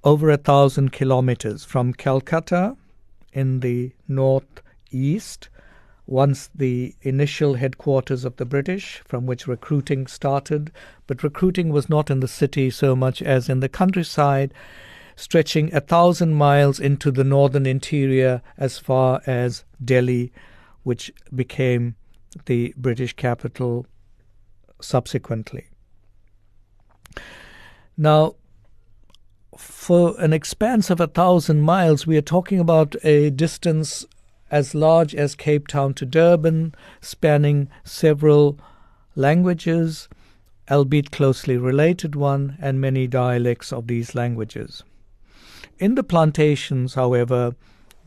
over 0.03 0.29
a 0.29 0.37
thousand 0.37 0.91
kilometers 0.91 1.63
from 1.63 1.93
Calcutta 1.93 2.77
in 3.33 3.59
the 3.61 3.91
northeast, 4.07 5.49
once 6.05 6.49
the 6.55 6.95
initial 7.01 7.55
headquarters 7.55 8.23
of 8.23 8.37
the 8.37 8.45
British, 8.45 9.01
from 9.05 9.25
which 9.25 9.47
recruiting 9.47 10.07
started. 10.07 10.71
But 11.05 11.23
recruiting 11.23 11.69
was 11.69 11.89
not 11.89 12.09
in 12.09 12.21
the 12.21 12.27
city 12.27 12.69
so 12.69 12.95
much 12.95 13.21
as 13.21 13.49
in 13.49 13.59
the 13.59 13.67
countryside, 13.67 14.53
stretching 15.15 15.73
a 15.73 15.81
thousand 15.81 16.35
miles 16.35 16.79
into 16.79 17.11
the 17.11 17.23
northern 17.23 17.65
interior 17.65 18.41
as 18.57 18.77
far 18.77 19.21
as 19.25 19.65
Delhi, 19.83 20.31
which 20.87 21.11
became 21.35 21.97
the 22.45 22.73
British 22.77 23.11
capital 23.11 23.85
subsequently. 24.79 25.67
Now, 27.97 28.35
for 29.57 30.17
an 30.17 30.31
expanse 30.31 30.89
of 30.89 31.01
a 31.01 31.07
thousand 31.07 31.59
miles, 31.59 32.07
we 32.07 32.15
are 32.15 32.21
talking 32.35 32.61
about 32.61 32.95
a 33.03 33.29
distance 33.31 34.05
as 34.49 34.73
large 34.73 35.13
as 35.13 35.35
Cape 35.35 35.67
Town 35.67 35.93
to 35.95 36.05
Durban, 36.05 36.73
spanning 37.01 37.67
several 37.83 38.57
languages, 39.13 40.07
albeit 40.71 41.11
closely 41.11 41.57
related 41.57 42.15
one, 42.15 42.57
and 42.61 42.79
many 42.79 43.07
dialects 43.07 43.73
of 43.73 43.87
these 43.87 44.15
languages. 44.15 44.85
In 45.79 45.95
the 45.95 46.03
plantations, 46.03 46.93
however, 46.93 47.55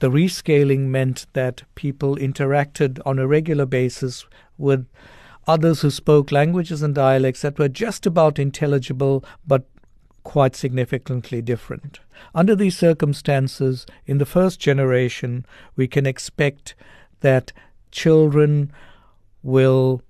the 0.01 0.11
rescaling 0.11 0.87
meant 0.87 1.27
that 1.35 1.63
people 1.75 2.17
interacted 2.17 2.99
on 3.07 3.19
a 3.19 3.27
regular 3.27 3.67
basis 3.67 4.27
with 4.59 4.87
others 5.47 5.83
who 5.83 5.91
spoke 5.91 6.33
languages 6.33 6.83
and 6.83 6.95
dialects 6.95 7.43
that 7.43 7.59
were 7.59 7.69
just 7.69 8.07
about 8.07 8.39
intelligible 8.39 9.25
but 9.47 9.65
quite 10.23 10.55
significantly 10.55 11.41
different. 11.41 12.01
Under 12.35 12.55
these 12.55 12.77
circumstances, 12.77 13.87
in 14.07 14.19
the 14.19 14.27
first 14.27 14.61
generation, 14.61 15.47
we 15.77 15.87
can 15.87 16.07
expect 16.07 16.75
that 17.21 17.53
children 17.91 18.73
will 19.43 20.03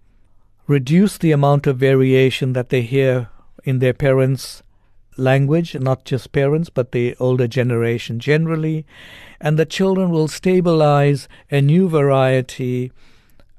reduce 0.66 1.18
the 1.18 1.33
amount 1.33 1.66
of 1.66 1.79
variation 1.79 2.53
that 2.53 2.68
they 2.68 2.83
hear 2.83 3.29
in 3.64 3.79
their 3.79 3.94
parents' 3.94 4.62
language, 5.20 5.74
not 5.74 6.04
just 6.04 6.33
parents, 6.33 6.70
but 6.70 6.92
the 6.92 7.14
older 7.20 7.46
generation 7.46 8.18
generally, 8.18 8.87
and 9.40 9.59
the 9.59 9.66
children 9.66 10.11
will 10.11 10.28
stabilize 10.28 11.28
a 11.50 11.61
new 11.61 11.88
variety 11.88 12.90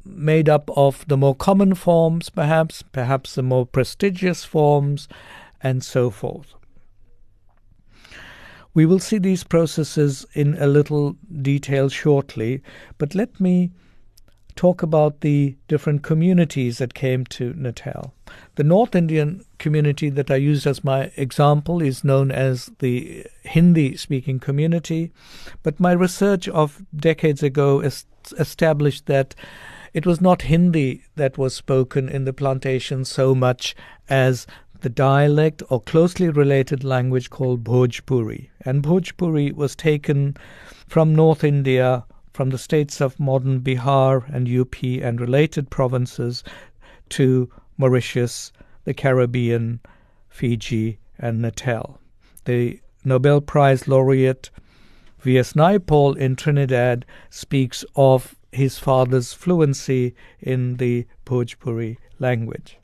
made 0.03 0.49
up 0.49 0.69
of 0.75 1.07
the 1.07 1.17
more 1.17 1.35
common 1.35 1.75
forms, 1.75 2.29
perhaps, 2.29 2.81
perhaps 2.81 3.35
the 3.35 3.43
more 3.43 3.65
prestigious 3.65 4.43
forms, 4.43 5.07
and 5.61 5.83
so 5.83 6.09
forth. 6.09 6.53
We 8.73 8.85
will 8.85 8.99
see 8.99 9.17
these 9.17 9.43
processes 9.43 10.25
in 10.33 10.55
a 10.57 10.67
little 10.67 11.17
detail 11.41 11.89
shortly, 11.89 12.61
but 12.97 13.13
let 13.13 13.39
me 13.39 13.71
talk 14.55 14.83
about 14.83 15.21
the 15.21 15.55
different 15.67 16.03
communities 16.03 16.77
that 16.77 16.93
came 16.93 17.25
to 17.25 17.53
Natal. 17.53 18.13
The 18.55 18.63
North 18.63 18.95
Indian 18.95 19.45
community 19.57 20.09
that 20.09 20.31
I 20.31 20.35
used 20.35 20.67
as 20.67 20.83
my 20.83 21.11
example 21.15 21.81
is 21.81 22.03
known 22.03 22.31
as 22.31 22.71
the 22.79 23.25
Hindi 23.43 23.97
speaking 23.97 24.39
community, 24.39 25.11
but 25.63 25.79
my 25.79 25.91
research 25.91 26.47
of 26.49 26.83
decades 26.95 27.43
ago 27.43 27.81
established 28.39 29.07
that 29.07 29.35
it 29.93 30.05
was 30.05 30.21
not 30.21 30.43
Hindi 30.43 31.03
that 31.15 31.37
was 31.37 31.55
spoken 31.55 32.07
in 32.07 32.25
the 32.25 32.33
plantation 32.33 33.03
so 33.03 33.35
much 33.35 33.75
as 34.09 34.47
the 34.79 34.89
dialect 34.89 35.61
or 35.69 35.81
closely 35.81 36.29
related 36.29 36.83
language 36.83 37.29
called 37.29 37.63
Bhojpuri. 37.63 38.49
And 38.65 38.81
Bhojpuri 38.81 39.53
was 39.53 39.75
taken 39.75 40.35
from 40.87 41.13
North 41.13 41.43
India, 41.43 42.05
from 42.33 42.49
the 42.49 42.57
states 42.57 43.01
of 43.01 43.19
modern 43.19 43.61
Bihar 43.61 44.23
and 44.33 44.47
UP 44.47 44.83
and 44.83 45.19
related 45.19 45.69
provinces 45.69 46.43
to 47.09 47.49
Mauritius, 47.77 48.51
the 48.85 48.93
Caribbean, 48.93 49.79
Fiji, 50.29 50.99
and 51.19 51.41
Natal. 51.41 51.99
The 52.45 52.79
Nobel 53.03 53.41
Prize 53.41 53.87
laureate 53.87 54.49
V.S. 55.19 55.53
Naipaul 55.53 56.17
in 56.17 56.35
Trinidad 56.35 57.05
speaks 57.29 57.85
of 57.95 58.35
his 58.51 58.79
father's 58.79 59.33
fluency 59.33 60.15
in 60.39 60.77
the 60.77 61.05
Bhojpuri 61.25 61.97
language. 62.19 62.77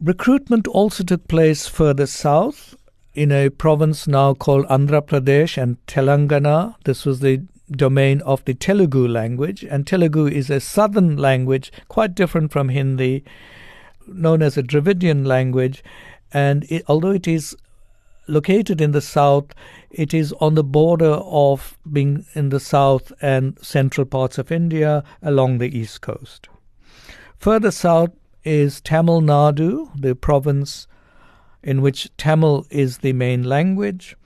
Recruitment 0.00 0.66
also 0.68 1.04
took 1.04 1.28
place 1.28 1.66
further 1.66 2.06
south 2.06 2.74
in 3.14 3.30
a 3.30 3.50
province 3.50 4.06
now 4.06 4.34
called 4.34 4.66
Andhra 4.66 5.00
Pradesh 5.02 5.60
and 5.60 5.84
Telangana. 5.86 6.74
This 6.84 7.04
was 7.04 7.20
the 7.20 7.42
domain 7.76 8.20
of 8.22 8.44
the 8.44 8.54
Telugu 8.54 9.06
language, 9.06 9.64
and 9.64 9.86
Telugu 9.86 10.26
is 10.26 10.50
a 10.50 10.60
southern 10.60 11.16
language, 11.16 11.72
quite 11.88 12.14
different 12.14 12.52
from 12.52 12.68
Hindi, 12.68 13.24
known 14.06 14.42
as 14.42 14.56
a 14.56 14.62
Dravidian 14.62 15.24
language. 15.24 15.82
And 16.32 16.64
it, 16.70 16.84
although 16.88 17.10
it 17.10 17.28
is 17.28 17.56
located 18.28 18.80
in 18.80 18.92
the 18.92 19.00
south, 19.00 19.52
it 19.90 20.14
is 20.14 20.32
on 20.34 20.54
the 20.54 20.64
border 20.64 21.14
of 21.24 21.76
being 21.90 22.24
in 22.34 22.48
the 22.48 22.60
south 22.60 23.12
and 23.20 23.58
central 23.60 24.06
parts 24.06 24.38
of 24.38 24.50
India 24.50 25.04
along 25.22 25.58
the 25.58 25.76
east 25.76 26.00
coast. 26.00 26.48
Further 27.38 27.70
south, 27.70 28.10
is 28.44 28.80
Tamil 28.80 29.20
Nadu, 29.20 29.90
the 30.00 30.14
province 30.14 30.86
in 31.62 31.80
which 31.80 32.10
Tamil 32.16 32.66
is 32.70 32.98
the 32.98 33.12
main 33.12 33.44
language. 33.44 34.16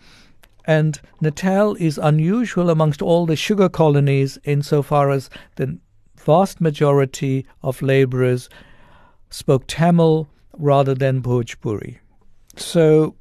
And 0.66 1.00
Natal 1.20 1.76
is 1.76 1.98
unusual 1.98 2.70
amongst 2.70 3.00
all 3.00 3.26
the 3.26 3.36
sugar 3.36 3.68
colonies 3.68 4.38
insofar 4.44 5.10
as 5.10 5.30
the 5.54 5.78
vast 6.16 6.60
majority 6.60 7.46
of 7.62 7.82
laborers 7.82 8.48
spoke 9.30 9.64
Tamil 9.66 10.28
rather 10.58 10.94
than 10.94 11.22
Bhojpuri. 11.22 11.98
So 12.56 13.14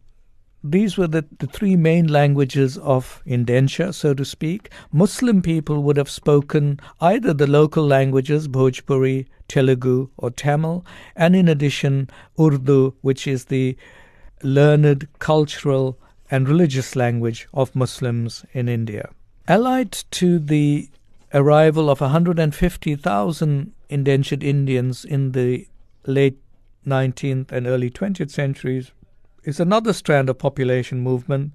these 0.63 0.97
were 0.97 1.07
the, 1.07 1.23
the 1.37 1.45
three 1.45 1.75
main 1.75 2.07
languages 2.07 2.79
of 2.79 3.21
indenture, 3.25 3.91
so 3.91 4.15
to 4.15 4.25
speak. 4.25 4.71
Muslim 4.91 5.43
people 5.43 5.83
would 5.83 5.97
have 5.97 6.09
spoken 6.09 6.79
either 6.99 7.33
the 7.33 7.45
local 7.45 7.85
languages, 7.85 8.47
Bhojpuri, 8.47 9.27
Telugu, 9.47 10.09
or 10.17 10.31
Tamil, 10.31 10.83
and 11.15 11.35
in 11.35 11.47
addition, 11.47 12.09
Urdu, 12.39 12.95
which 13.01 13.27
is 13.27 13.45
the 13.45 13.77
learned, 14.41 15.07
cultural, 15.19 15.99
and 16.29 16.49
religious 16.49 16.95
language 16.95 17.47
of 17.53 17.75
Muslims 17.75 18.45
in 18.53 18.67
India. 18.67 19.09
Allied 19.47 19.91
to 20.11 20.39
the 20.39 20.89
arrival 21.33 21.89
of 21.89 22.01
150,000 22.01 23.73
indentured 23.89 24.43
Indians 24.43 25.05
in 25.05 25.33
the 25.33 25.67
late 26.05 26.39
19th 26.85 27.51
and 27.51 27.67
early 27.67 27.89
20th 27.89 28.31
centuries 28.31 28.91
is 29.43 29.59
another 29.59 29.93
strand 29.93 30.29
of 30.29 30.37
population 30.39 30.99
movement, 30.99 31.51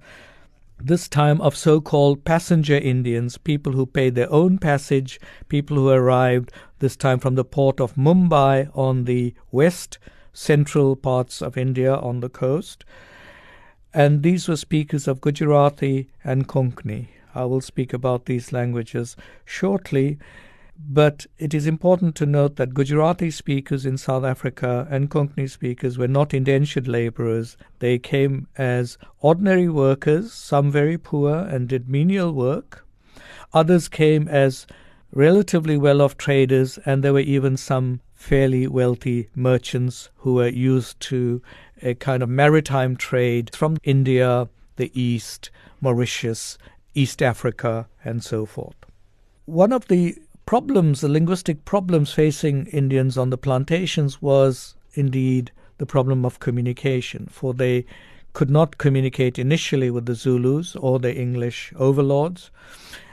this 0.79 1.07
time 1.07 1.39
of 1.41 1.55
so 1.55 1.79
called 1.79 2.23
passenger 2.25 2.77
Indians, 2.77 3.37
people 3.37 3.73
who 3.73 3.85
paid 3.85 4.15
their 4.15 4.31
own 4.31 4.57
passage, 4.57 5.19
people 5.47 5.77
who 5.77 5.89
arrived 5.89 6.51
this 6.79 6.95
time 6.95 7.19
from 7.19 7.35
the 7.35 7.45
port 7.45 7.79
of 7.79 7.95
Mumbai 7.95 8.69
on 8.75 9.05
the 9.05 9.33
west 9.51 9.99
central 10.33 10.95
parts 10.95 11.41
of 11.41 11.57
India 11.57 11.93
on 11.93 12.21
the 12.21 12.29
coast. 12.29 12.85
And 13.93 14.23
these 14.23 14.47
were 14.47 14.55
speakers 14.55 15.07
of 15.07 15.21
Gujarati 15.21 16.09
and 16.23 16.47
Konkani. 16.47 17.07
I 17.35 17.45
will 17.45 17.61
speak 17.61 17.93
about 17.93 18.25
these 18.25 18.53
languages 18.53 19.15
shortly. 19.45 20.17
But 20.89 21.27
it 21.37 21.53
is 21.53 21.67
important 21.67 22.15
to 22.15 22.25
note 22.25 22.55
that 22.55 22.73
Gujarati 22.73 23.29
speakers 23.29 23.85
in 23.85 23.97
South 23.97 24.23
Africa 24.23 24.87
and 24.89 25.11
Konkani 25.11 25.49
speakers 25.49 25.97
were 25.97 26.07
not 26.07 26.33
indentured 26.33 26.87
laborers. 26.87 27.55
They 27.79 27.99
came 27.99 28.47
as 28.57 28.97
ordinary 29.19 29.69
workers, 29.69 30.33
some 30.33 30.71
very 30.71 30.97
poor 30.97 31.35
and 31.35 31.67
did 31.67 31.87
menial 31.87 32.33
work. 32.33 32.85
Others 33.53 33.89
came 33.89 34.27
as 34.27 34.65
relatively 35.13 35.77
well 35.77 36.01
off 36.01 36.17
traders, 36.17 36.79
and 36.85 37.03
there 37.03 37.13
were 37.13 37.19
even 37.19 37.57
some 37.57 37.99
fairly 38.15 38.65
wealthy 38.67 39.27
merchants 39.35 40.09
who 40.17 40.35
were 40.35 40.47
used 40.47 40.99
to 41.01 41.41
a 41.81 41.95
kind 41.95 42.23
of 42.23 42.29
maritime 42.29 42.95
trade 42.95 43.55
from 43.55 43.77
India, 43.83 44.47
the 44.75 44.91
East, 44.99 45.49
Mauritius, 45.81 46.57
East 46.93 47.21
Africa, 47.21 47.87
and 48.03 48.23
so 48.23 48.45
forth. 48.45 48.75
One 49.45 49.73
of 49.73 49.87
the 49.87 50.15
problems, 50.45 51.01
the 51.01 51.09
linguistic 51.09 51.65
problems 51.65 52.13
facing 52.13 52.65
Indians 52.67 53.17
on 53.17 53.29
the 53.29 53.37
plantations 53.37 54.21
was 54.21 54.75
indeed 54.93 55.51
the 55.77 55.85
problem 55.85 56.25
of 56.25 56.39
communication, 56.39 57.27
for 57.29 57.53
they 57.53 57.85
could 58.33 58.49
not 58.49 58.77
communicate 58.77 59.39
initially 59.39 59.89
with 59.89 60.05
the 60.05 60.15
Zulus 60.15 60.75
or 60.75 60.99
the 60.99 61.15
English 61.15 61.73
overlords, 61.75 62.51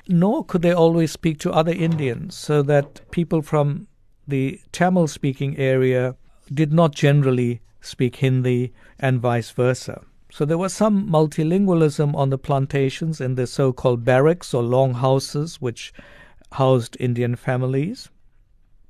nor 0.07 0.45
could 0.45 0.63
they 0.63 0.73
always 0.73 1.13
speak 1.13 1.39
to 1.41 1.53
other 1.53 1.73
Indians, 1.73 2.35
so 2.35 2.63
that 2.63 3.11
people 3.11 3.43
from 3.43 3.89
the 4.27 4.61
Tamil 4.73 5.07
speaking 5.07 5.57
area 5.57 6.15
did 6.53 6.73
not 6.73 6.95
generally 6.95 7.61
speak 7.81 8.17
Hindi 8.17 8.73
and 8.99 9.21
vice 9.21 9.51
versa. 9.51 10.03
So 10.31 10.45
there 10.45 10.59
was 10.59 10.75
some 10.75 11.09
multilingualism 11.09 12.15
on 12.15 12.31
the 12.31 12.39
plantations 12.39 13.21
in 13.21 13.35
the 13.35 13.47
so 13.47 13.73
called 13.73 14.05
barracks 14.05 14.53
or 14.53 14.63
long 14.63 14.95
houses, 14.95 15.61
which 15.61 15.93
housed 16.53 16.97
Indian 17.01 17.35
families. 17.37 18.11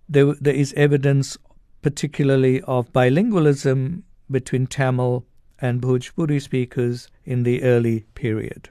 There, 0.08 0.34
there 0.40 0.54
is 0.54 0.72
evidence, 0.74 1.38
particularly, 1.82 2.60
of 2.62 2.92
bilingualism 2.92 4.02
between 4.30 4.66
Tamil 4.66 5.24
and 5.60 5.80
Bhojpuri 5.80 6.40
speakers 6.40 7.08
in 7.24 7.42
the 7.42 7.62
early 7.62 8.00
period. 8.14 8.70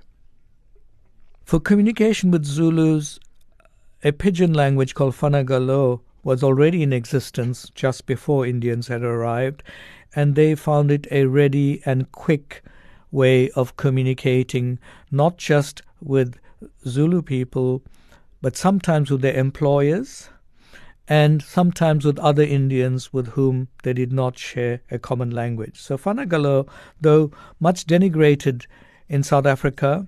For 1.43 1.59
communication 1.59 2.31
with 2.31 2.45
Zulus, 2.45 3.19
a 4.03 4.11
pidgin 4.11 4.53
language 4.53 4.93
called 4.93 5.15
Fanagalo 5.15 6.01
was 6.23 6.43
already 6.43 6.83
in 6.83 6.91
existence 6.91 7.71
just 7.73 8.05
before 8.05 8.45
Indians 8.45 8.89
had 8.89 9.01
arrived, 9.01 9.63
and 10.17 10.33
they 10.33 10.55
found 10.55 10.89
it 10.89 11.05
a 11.11 11.25
ready 11.25 11.79
and 11.85 12.11
quick 12.11 12.63
way 13.11 13.51
of 13.51 13.77
communicating 13.77 14.79
not 15.11 15.37
just 15.37 15.83
with 16.01 16.39
Zulu 16.87 17.21
people, 17.21 17.83
but 18.41 18.57
sometimes 18.57 19.11
with 19.11 19.21
their 19.21 19.35
employers 19.35 20.29
and 21.07 21.43
sometimes 21.43 22.03
with 22.03 22.17
other 22.17 22.41
Indians 22.41 23.13
with 23.13 23.27
whom 23.27 23.67
they 23.83 23.93
did 23.93 24.11
not 24.11 24.39
share 24.39 24.81
a 24.89 24.97
common 24.97 25.29
language. 25.29 25.79
So 25.79 25.99
Fanagalo, 25.99 26.67
though 26.99 27.29
much 27.59 27.85
denigrated 27.85 28.65
in 29.07 29.21
South 29.21 29.45
Africa 29.45 30.07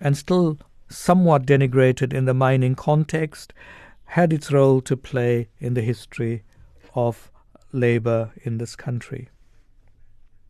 and 0.00 0.16
still 0.16 0.58
somewhat 0.88 1.46
denigrated 1.46 2.12
in 2.12 2.24
the 2.24 2.34
mining 2.34 2.74
context, 2.74 3.52
had 4.06 4.32
its 4.32 4.50
role 4.50 4.80
to 4.80 4.96
play 4.96 5.48
in 5.60 5.74
the 5.74 5.82
history 5.82 6.42
of 6.96 7.30
labor 7.70 8.32
in 8.42 8.58
this 8.58 8.74
country. 8.74 9.28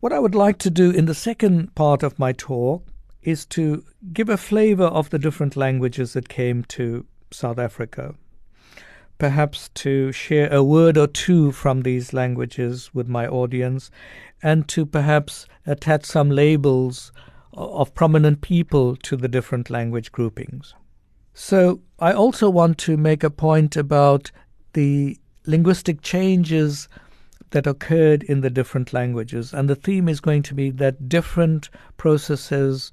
What 0.04 0.12
I 0.12 0.18
would 0.18 0.34
like 0.34 0.58
to 0.58 0.68
do 0.68 0.90
in 0.90 1.06
the 1.06 1.14
second 1.14 1.74
part 1.74 2.02
of 2.02 2.18
my 2.18 2.32
talk 2.32 2.86
is 3.22 3.46
to 3.46 3.82
give 4.12 4.28
a 4.28 4.36
flavor 4.36 4.84
of 4.84 5.08
the 5.08 5.18
different 5.18 5.56
languages 5.56 6.12
that 6.12 6.28
came 6.28 6.62
to 6.64 7.06
South 7.30 7.58
Africa. 7.58 8.14
Perhaps 9.16 9.70
to 9.76 10.12
share 10.12 10.52
a 10.52 10.62
word 10.62 10.98
or 10.98 11.06
two 11.06 11.52
from 11.52 11.80
these 11.80 12.12
languages 12.12 12.90
with 12.92 13.08
my 13.08 13.26
audience, 13.26 13.90
and 14.42 14.68
to 14.68 14.84
perhaps 14.84 15.46
attach 15.66 16.04
some 16.04 16.30
labels 16.30 17.10
of 17.54 17.94
prominent 17.94 18.42
people 18.42 18.96
to 18.96 19.16
the 19.16 19.26
different 19.26 19.70
language 19.70 20.12
groupings. 20.12 20.74
So, 21.32 21.80
I 21.98 22.12
also 22.12 22.50
want 22.50 22.76
to 22.80 22.98
make 22.98 23.24
a 23.24 23.30
point 23.30 23.74
about 23.74 24.30
the 24.74 25.18
linguistic 25.46 26.02
changes 26.02 26.90
that 27.54 27.68
occurred 27.68 28.24
in 28.24 28.40
the 28.40 28.50
different 28.50 28.92
languages. 28.92 29.54
And 29.54 29.70
the 29.70 29.76
theme 29.76 30.08
is 30.08 30.18
going 30.18 30.42
to 30.42 30.54
be 30.54 30.70
that 30.70 31.08
different 31.08 31.70
processes 31.96 32.90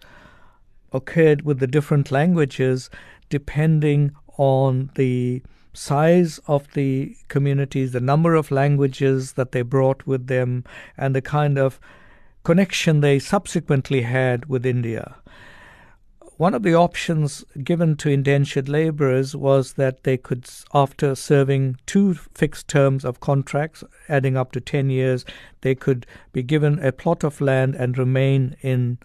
occurred 0.94 1.42
with 1.42 1.58
the 1.58 1.66
different 1.66 2.12
languages 2.12 2.92
depending 3.30 4.12
on 4.38 4.92
the 4.94 5.42
size 5.74 6.40
of 6.46 6.72
the 6.74 7.16
communities, 7.28 7.92
the 7.92 8.00
number 8.00 8.36
of 8.36 8.52
languages 8.52 9.34
that 9.34 9.52
they 9.52 9.64
brought 9.64 10.06
with 10.06 10.28
them, 10.28 10.64
and 10.96 11.16
the 11.16 11.24
kind 11.24 11.58
of 11.58 11.80
connection 12.44 13.02
they 13.02 13.18
subsequently 13.18 14.04
had 14.04 14.46
with 14.46 14.64
India. 14.64 15.16
One 16.42 16.56
of 16.56 16.64
the 16.64 16.74
options 16.74 17.46
given 17.64 17.96
to 17.98 18.10
indentured 18.10 18.68
laborers 18.68 19.36
was 19.36 19.74
that 19.74 20.06
they 20.06 20.18
could, 20.18 20.50
after 20.74 21.14
serving 21.14 21.78
two 21.86 22.16
fixed 22.16 22.68
terms 22.68 23.06
of 23.06 23.20
contracts, 23.20 23.84
adding 24.10 24.36
up 24.36 24.52
to 24.54 24.60
10 24.60 24.90
years, 24.90 25.24
they 25.62 25.76
could 25.76 26.08
be 26.34 26.42
given 26.42 26.80
a 26.80 26.92
plot 26.92 27.24
of 27.24 27.42
land 27.42 27.76
and 27.76 27.96
remain 27.96 28.56
in 28.64 28.98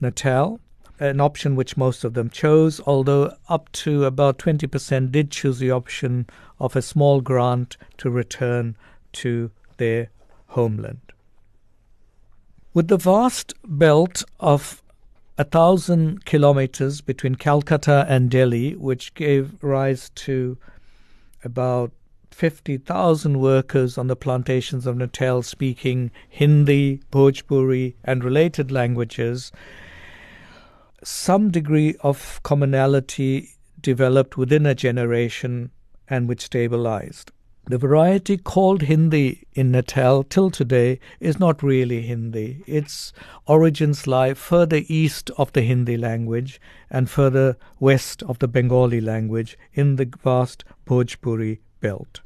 Natal, 0.00 0.58
an 0.98 1.20
option 1.20 1.54
which 1.54 1.76
most 1.76 2.02
of 2.02 2.14
them 2.14 2.28
chose, 2.28 2.80
although 2.80 3.36
up 3.48 3.70
to 3.70 4.04
about 4.04 4.38
20% 4.38 5.12
did 5.12 5.30
choose 5.30 5.60
the 5.60 5.70
option 5.70 6.26
of 6.58 6.74
a 6.74 6.82
small 6.82 7.20
grant 7.20 7.76
to 7.98 8.10
return 8.10 8.76
to 9.12 9.52
their 9.76 10.10
homeland. 10.48 11.12
With 12.74 12.88
the 12.88 12.98
vast 12.98 13.54
belt 13.64 14.24
of 14.40 14.82
a 15.40 15.44
thousand 15.44 16.26
kilometers 16.26 17.00
between 17.00 17.34
Calcutta 17.34 18.04
and 18.10 18.30
Delhi, 18.30 18.74
which 18.74 19.14
gave 19.14 19.56
rise 19.64 20.10
to 20.10 20.58
about 21.42 21.92
50,000 22.30 23.40
workers 23.40 23.96
on 23.96 24.08
the 24.08 24.16
plantations 24.16 24.86
of 24.86 24.98
Natal 24.98 25.40
speaking 25.40 26.10
Hindi, 26.28 27.00
Bhojpuri, 27.10 27.94
and 28.04 28.22
related 28.22 28.70
languages. 28.70 29.50
Some 31.02 31.50
degree 31.50 31.94
of 32.02 32.42
commonality 32.42 33.52
developed 33.80 34.36
within 34.36 34.66
a 34.66 34.74
generation 34.74 35.70
and 36.06 36.28
which 36.28 36.42
stabilized. 36.42 37.32
The 37.66 37.78
variety 37.78 38.36
called 38.36 38.82
Hindi 38.82 39.46
in 39.54 39.70
Natal 39.70 40.24
till 40.24 40.50
today 40.50 40.98
is 41.20 41.38
not 41.38 41.62
really 41.62 42.02
Hindi. 42.02 42.64
Its 42.66 43.12
origins 43.46 44.06
lie 44.06 44.34
further 44.34 44.80
east 44.88 45.30
of 45.38 45.52
the 45.52 45.62
Hindi 45.62 45.96
language 45.96 46.60
and 46.90 47.08
further 47.08 47.56
west 47.78 48.22
of 48.24 48.38
the 48.40 48.48
Bengali 48.48 49.00
language 49.00 49.56
in 49.72 49.96
the 49.96 50.10
vast 50.22 50.64
Bhojpuri 50.86 51.58
belt. 51.80 52.20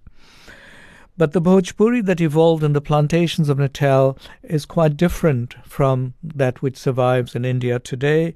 But 1.17 1.33
the 1.33 1.43
Bhojpuri 1.43 2.05
that 2.07 2.21
evolved 2.21 2.65
in 2.65 2.73
the 2.73 2.81
plantations 2.81 3.49
of 3.49 3.59
Natal 3.59 4.19
is 4.43 4.65
quite 4.65 4.97
different 4.97 5.55
from 5.63 6.15
that 6.23 6.63
which 6.63 6.77
survives 6.77 7.37
in 7.37 7.45
India 7.45 7.79
today. 7.79 8.35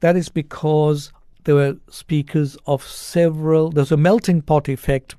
That 0.00 0.16
is 0.16 0.28
because 0.28 1.12
there 1.44 1.54
were 1.54 1.76
speakers 1.88 2.56
of 2.66 2.82
several, 2.82 3.70
there's 3.70 3.92
a 3.92 3.96
melting 3.96 4.42
pot 4.42 4.68
effect 4.68 5.14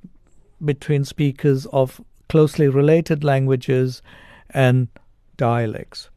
between 0.64 1.04
speakers 1.06 1.66
of 1.68 2.02
closely 2.30 2.68
related 2.68 3.24
languages 3.24 4.02
and 4.50 4.88
dialects. 5.38 6.10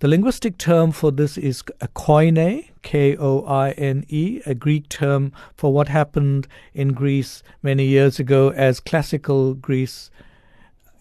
The 0.00 0.08
linguistic 0.08 0.58
term 0.58 0.92
for 0.92 1.10
this 1.10 1.36
is 1.36 1.64
a 1.80 1.88
koine, 1.88 2.68
K 2.82 3.16
O 3.16 3.44
I 3.44 3.72
N 3.72 4.04
E, 4.08 4.40
a 4.46 4.54
Greek 4.54 4.88
term 4.88 5.32
for 5.56 5.72
what 5.72 5.88
happened 5.88 6.46
in 6.72 6.92
Greece 6.92 7.42
many 7.62 7.84
years 7.84 8.20
ago 8.20 8.50
as 8.50 8.78
classical 8.78 9.54
Greece 9.54 10.10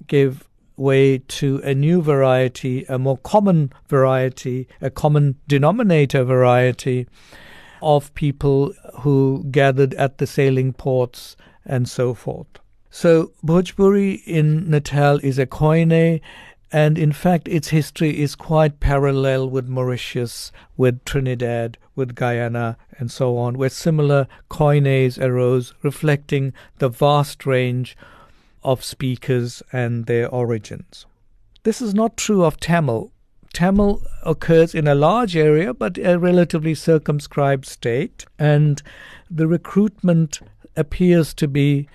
gave 0.08 0.48
way 0.78 1.20
to 1.20 1.60
a 1.64 1.76
new 1.76 2.02
variety, 2.02 2.86
a 2.86 2.98
more 2.98 3.18
common 3.18 3.72
variety, 3.88 4.68
a 4.82 4.90
common 4.90 5.36
denominator 5.48 6.24
variety 6.24 7.08
of 7.82 8.14
people 8.16 8.74
who 9.02 9.46
gathered 9.52 9.94
at 9.96 10.18
the 10.18 10.28
sailing 10.28 10.74
ports 10.74 11.36
and 11.68 11.88
so 11.88 12.14
forth. 12.16 12.48
So 12.90 13.34
Bhojpuri 13.46 14.24
in 14.26 14.70
Natal 14.70 15.20
is 15.20 15.38
a 15.38 15.46
koine, 15.46 16.22
and 16.72 16.98
in 16.98 17.12
fact 17.12 17.48
its 17.48 17.68
history 17.70 18.20
is 18.20 18.36
quite 18.36 18.80
parallel 18.80 19.50
with 19.50 19.68
Mauritius, 19.68 20.52
with 20.76 21.04
Trinidad, 21.06 21.78
with 21.96 22.16
Guyana, 22.16 22.78
and 22.98 23.12
so 23.12 23.38
on, 23.38 23.58
where 23.58 23.70
similar 23.70 24.28
koines 24.50 25.22
arose, 25.22 25.74
reflecting 25.84 26.54
the 26.80 26.90
vast 26.90 27.46
range 27.46 27.96
of 28.64 28.84
speakers 28.84 29.62
and 29.72 30.06
their 30.08 30.28
origins. 30.30 31.06
This 31.64 31.82
is 31.82 31.94
not 31.94 32.18
true 32.18 32.44
of 32.44 32.60
Tamil. 32.60 33.12
Tamil 33.54 34.02
occurs 34.24 34.76
in 34.76 34.88
a 34.88 34.96
large 34.96 35.36
area 35.36 35.74
but 35.74 35.98
a 35.98 36.18
relatively 36.18 36.76
circumscribed 36.76 37.66
state, 37.66 38.26
and 38.38 38.82
the 39.30 39.48
recruitment 39.48 40.40
appears 40.78 41.34
to 41.34 41.48
be 41.48 41.90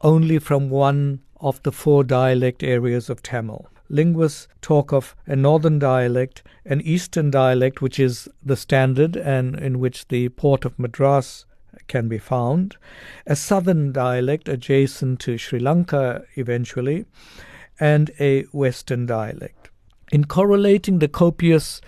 only 0.00 0.38
from 0.38 0.70
one 0.70 1.20
of 1.40 1.62
the 1.62 1.72
four 1.72 2.04
dialect 2.04 2.62
areas 2.62 3.10
of 3.10 3.22
Tamil. 3.22 3.66
Linguists 3.90 4.48
talk 4.60 4.92
of 4.92 5.16
a 5.26 5.34
northern 5.34 5.78
dialect, 5.78 6.42
an 6.64 6.80
eastern 6.82 7.30
dialect, 7.30 7.80
which 7.80 7.98
is 7.98 8.28
the 8.44 8.56
standard 8.56 9.16
and 9.16 9.58
in 9.58 9.78
which 9.78 10.08
the 10.08 10.28
port 10.30 10.64
of 10.64 10.78
Madras 10.78 11.46
can 11.86 12.08
be 12.08 12.18
found, 12.18 12.76
a 13.26 13.34
southern 13.34 13.92
dialect 13.92 14.48
adjacent 14.48 15.20
to 15.20 15.38
Sri 15.38 15.58
Lanka 15.58 16.22
eventually, 16.36 17.06
and 17.80 18.10
a 18.20 18.42
western 18.52 19.06
dialect. 19.06 19.70
In 20.12 20.24
correlating 20.24 20.98
the 20.98 21.08
copious 21.08 21.80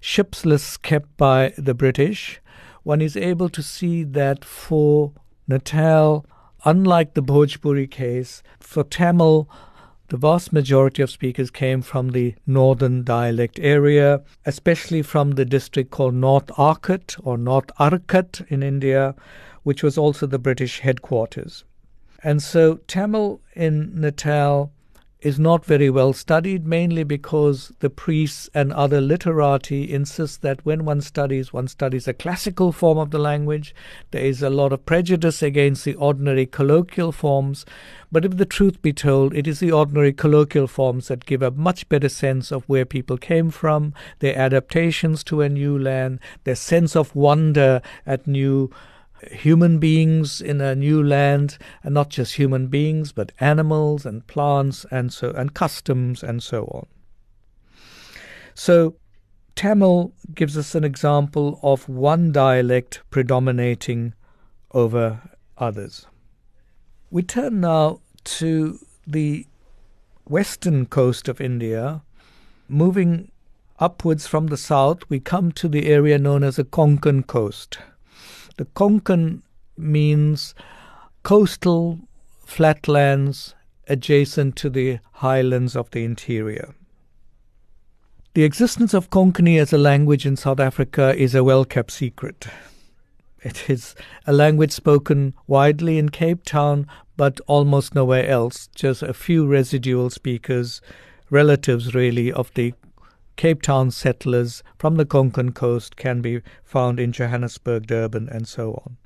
ships 0.00 0.46
lists 0.46 0.76
kept 0.76 1.16
by 1.16 1.52
the 1.58 1.74
British, 1.74 2.40
one 2.82 3.00
is 3.00 3.16
able 3.16 3.48
to 3.50 3.62
see 3.62 4.04
that 4.04 4.44
for 4.44 5.12
Natal, 5.48 6.24
unlike 6.64 7.14
the 7.14 7.22
Bhojpuri 7.22 7.90
case, 7.90 8.42
for 8.60 8.84
Tamil, 8.84 9.48
the 10.08 10.16
vast 10.16 10.52
majority 10.52 11.02
of 11.02 11.10
speakers 11.10 11.50
came 11.50 11.80
from 11.80 12.10
the 12.10 12.34
northern 12.46 13.02
dialect 13.02 13.58
area, 13.60 14.22
especially 14.44 15.02
from 15.02 15.32
the 15.32 15.44
district 15.44 15.90
called 15.90 16.14
North 16.14 16.50
Arcot 16.58 17.16
or 17.22 17.38
North 17.38 17.70
Arcot 17.78 18.42
in 18.48 18.62
India, 18.62 19.14
which 19.62 19.82
was 19.82 19.96
also 19.96 20.26
the 20.26 20.38
British 20.38 20.80
headquarters. 20.80 21.64
And 22.22 22.42
so 22.42 22.76
Tamil 22.86 23.40
in 23.56 23.98
Natal 24.00 24.70
is 25.22 25.38
not 25.38 25.64
very 25.64 25.88
well 25.88 26.12
studied, 26.12 26.66
mainly 26.66 27.04
because 27.04 27.72
the 27.78 27.88
priests 27.88 28.50
and 28.52 28.72
other 28.72 29.00
literati 29.00 29.92
insist 29.92 30.42
that 30.42 30.64
when 30.66 30.84
one 30.84 31.00
studies, 31.00 31.52
one 31.52 31.68
studies 31.68 32.08
a 32.08 32.12
classical 32.12 32.72
form 32.72 32.98
of 32.98 33.10
the 33.10 33.18
language. 33.18 33.72
There 34.10 34.24
is 34.24 34.42
a 34.42 34.50
lot 34.50 34.72
of 34.72 34.84
prejudice 34.84 35.40
against 35.40 35.84
the 35.84 35.94
ordinary 35.94 36.44
colloquial 36.44 37.12
forms. 37.12 37.64
But 38.10 38.24
if 38.24 38.36
the 38.36 38.44
truth 38.44 38.82
be 38.82 38.92
told, 38.92 39.32
it 39.34 39.46
is 39.46 39.60
the 39.60 39.70
ordinary 39.70 40.12
colloquial 40.12 40.66
forms 40.66 41.06
that 41.08 41.24
give 41.24 41.40
a 41.40 41.52
much 41.52 41.88
better 41.88 42.08
sense 42.08 42.50
of 42.50 42.64
where 42.68 42.84
people 42.84 43.16
came 43.16 43.50
from, 43.50 43.94
their 44.18 44.36
adaptations 44.36 45.22
to 45.24 45.40
a 45.40 45.48
new 45.48 45.78
land, 45.78 46.18
their 46.42 46.56
sense 46.56 46.96
of 46.96 47.14
wonder 47.14 47.80
at 48.04 48.26
new 48.26 48.70
human 49.30 49.78
beings 49.78 50.40
in 50.40 50.60
a 50.60 50.74
new 50.74 51.02
land, 51.02 51.58
and 51.82 51.94
not 51.94 52.10
just 52.10 52.34
human 52.34 52.66
beings, 52.66 53.12
but 53.12 53.32
animals 53.40 54.04
and 54.04 54.26
plants 54.26 54.84
and 54.90 55.12
so 55.12 55.30
and 55.30 55.54
customs 55.54 56.22
and 56.22 56.42
so 56.42 56.64
on. 56.64 56.86
So 58.54 58.96
Tamil 59.54 60.12
gives 60.34 60.56
us 60.56 60.74
an 60.74 60.84
example 60.84 61.60
of 61.62 61.88
one 61.88 62.32
dialect 62.32 63.02
predominating 63.10 64.14
over 64.72 65.20
others. 65.58 66.06
We 67.10 67.22
turn 67.22 67.60
now 67.60 68.00
to 68.24 68.78
the 69.06 69.46
western 70.24 70.86
coast 70.86 71.28
of 71.28 71.40
India. 71.40 72.02
Moving 72.68 73.30
upwards 73.78 74.26
from 74.26 74.46
the 74.46 74.56
south, 74.56 75.00
we 75.08 75.20
come 75.20 75.52
to 75.52 75.68
the 75.68 75.86
area 75.86 76.18
known 76.18 76.42
as 76.42 76.56
the 76.56 76.64
Konkan 76.64 77.26
coast. 77.26 77.78
The 78.56 78.66
Konkan 78.66 79.42
means 79.76 80.54
coastal 81.22 81.98
flatlands 82.44 83.54
adjacent 83.88 84.56
to 84.56 84.70
the 84.70 84.98
highlands 85.12 85.74
of 85.76 85.90
the 85.90 86.04
interior. 86.04 86.74
The 88.34 88.44
existence 88.44 88.94
of 88.94 89.10
Konkani 89.10 89.58
as 89.58 89.72
a 89.72 89.78
language 89.78 90.24
in 90.24 90.36
South 90.36 90.60
Africa 90.60 91.14
is 91.16 91.34
a 91.34 91.44
well 91.44 91.64
kept 91.64 91.90
secret. 91.90 92.46
It 93.42 93.68
is 93.68 93.94
a 94.26 94.32
language 94.32 94.72
spoken 94.72 95.34
widely 95.46 95.98
in 95.98 96.08
Cape 96.10 96.44
Town, 96.44 96.86
but 97.16 97.40
almost 97.46 97.94
nowhere 97.94 98.26
else. 98.26 98.68
Just 98.74 99.02
a 99.02 99.12
few 99.12 99.46
residual 99.46 100.10
speakers, 100.10 100.80
relatives 101.28 101.94
really, 101.94 102.32
of 102.32 102.54
the 102.54 102.72
Cape 103.42 103.60
Town 103.60 103.90
settlers 103.90 104.62
from 104.78 104.94
the 104.94 105.04
Konkan 105.04 105.52
coast 105.52 105.96
can 105.96 106.20
be 106.22 106.42
found 106.62 107.00
in 107.00 107.10
Johannesburg, 107.10 107.88
Durban, 107.88 108.28
and 108.28 108.46
so 108.46 108.74
on. 108.84 108.98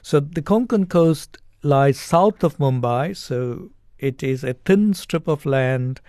So 0.00 0.20
the 0.20 0.42
Konkan 0.42 0.88
coast 0.88 1.38
lies 1.64 1.98
south 1.98 2.44
of 2.44 2.58
Mumbai, 2.58 3.16
so 3.16 3.70
it 3.98 4.22
is 4.22 4.44
a 4.44 4.52
thin 4.52 4.94
strip 4.94 5.26
of 5.26 5.44
land, 5.44 6.00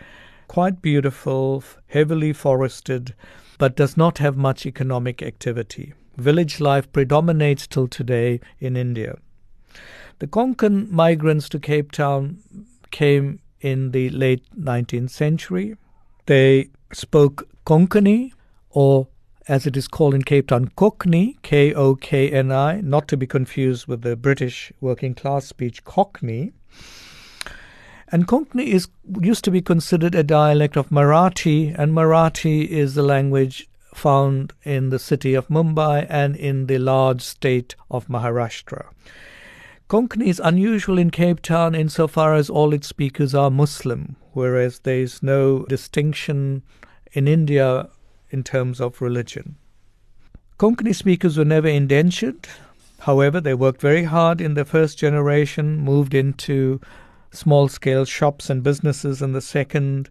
quite 0.47 0.79
beautiful, 0.83 1.63
heavily 1.87 2.33
forested, 2.33 3.15
but 3.57 3.75
does 3.75 3.97
not 3.97 4.19
have 4.19 4.37
much 4.37 4.67
economic 4.67 5.23
activity. 5.23 5.95
Village 6.17 6.59
life 6.59 6.93
predominates 6.93 7.65
till 7.65 7.87
today 7.87 8.41
in 8.59 8.77
India. 8.77 9.17
The 10.19 10.27
Konkan 10.27 10.91
migrants 10.91 11.49
to 11.49 11.57
Cape 11.57 11.91
Town 11.91 12.43
came 12.91 13.39
in 13.59 13.89
the 13.89 14.11
late 14.11 14.43
19th 14.55 15.09
century. 15.09 15.77
They 16.25 16.69
spoke 16.91 17.47
Konkani, 17.65 18.31
or 18.69 19.07
as 19.47 19.67
it 19.67 19.77
is 19.77 19.87
called 19.87 20.15
in 20.15 20.23
Cape 20.23 20.47
Town, 20.47 20.69
Kokni, 20.69 21.41
K 21.43 21.73
O 21.73 21.95
K 21.95 22.31
N 22.31 22.51
I, 22.51 22.81
not 22.81 23.07
to 23.09 23.17
be 23.17 23.27
confused 23.27 23.87
with 23.87 24.01
the 24.01 24.15
British 24.15 24.71
working 24.81 25.13
class 25.13 25.45
speech 25.45 25.83
Cockney. 25.83 26.53
And 28.11 28.27
Konkani 28.27 28.67
is 28.67 28.87
used 29.21 29.43
to 29.45 29.51
be 29.51 29.61
considered 29.61 30.15
a 30.15 30.23
dialect 30.23 30.77
of 30.77 30.89
Marathi, 30.89 31.75
and 31.77 31.91
Marathi 31.91 32.67
is 32.67 32.95
the 32.95 33.03
language 33.03 33.67
found 33.93 34.53
in 34.63 34.89
the 34.89 34.99
city 34.99 35.33
of 35.33 35.47
Mumbai 35.47 36.05
and 36.09 36.35
in 36.35 36.65
the 36.67 36.77
large 36.77 37.21
state 37.21 37.75
of 37.89 38.07
Maharashtra. 38.07 38.87
Konkani 39.87 40.25
is 40.25 40.41
unusual 40.43 40.97
in 40.97 41.11
Cape 41.11 41.43
Town 41.43 41.75
insofar 41.75 42.33
as 42.33 42.49
all 42.49 42.73
its 42.73 42.87
speakers 42.87 43.35
are 43.35 43.51
Muslim, 43.51 44.15
whereas 44.33 44.79
there 44.79 44.97
is 44.97 45.21
no 45.21 45.63
distinction 45.65 46.63
in 47.11 47.27
India 47.27 47.89
in 48.31 48.43
terms 48.43 48.81
of 48.81 48.99
religion. 48.99 49.57
Konkani 50.57 50.95
speakers 50.95 51.37
were 51.37 51.45
never 51.45 51.67
indentured. 51.67 52.47
However, 53.01 53.39
they 53.39 53.53
worked 53.53 53.79
very 53.79 54.05
hard 54.05 54.41
in 54.41 54.55
the 54.55 54.65
first 54.65 54.97
generation, 54.97 55.77
moved 55.77 56.15
into 56.15 56.81
small 57.29 57.67
scale 57.67 58.05
shops 58.05 58.49
and 58.49 58.63
businesses 58.63 59.21
in 59.21 59.33
the 59.33 59.41
second, 59.41 60.09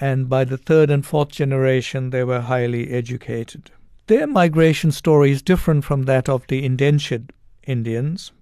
and 0.00 0.28
by 0.28 0.42
the 0.42 0.58
third 0.58 0.90
and 0.90 1.06
fourth 1.06 1.28
generation, 1.28 2.10
they 2.10 2.24
were 2.24 2.40
highly 2.40 2.90
educated. 2.90 3.70
Their 4.08 4.26
migration 4.26 4.90
story 4.90 5.30
is 5.30 5.40
different 5.40 5.84
from 5.84 6.02
that 6.04 6.28
of 6.28 6.44
the 6.48 6.64
indentured 6.64 7.32
Indians 7.64 8.32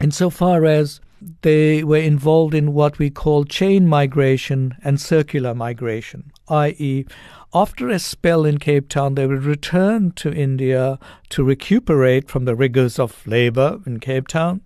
insofar 0.00 0.64
as 0.64 1.00
they 1.42 1.82
were 1.82 1.96
involved 1.96 2.54
in 2.54 2.72
what 2.72 2.98
we 2.98 3.10
call 3.10 3.44
chain 3.44 3.86
migration 3.86 4.76
and 4.84 5.00
circular 5.00 5.54
migration, 5.54 6.32
i.e., 6.48 7.04
after 7.54 7.88
a 7.88 7.98
spell 7.98 8.44
in 8.44 8.58
Cape 8.58 8.88
Town, 8.88 9.14
they 9.14 9.26
would 9.26 9.44
return 9.44 10.12
to 10.12 10.32
India 10.32 10.98
to 11.30 11.42
recuperate 11.42 12.28
from 12.28 12.44
the 12.44 12.54
rigors 12.54 12.98
of 12.98 13.26
labor 13.26 13.80
in 13.86 14.00
Cape 14.00 14.28
Town, 14.28 14.60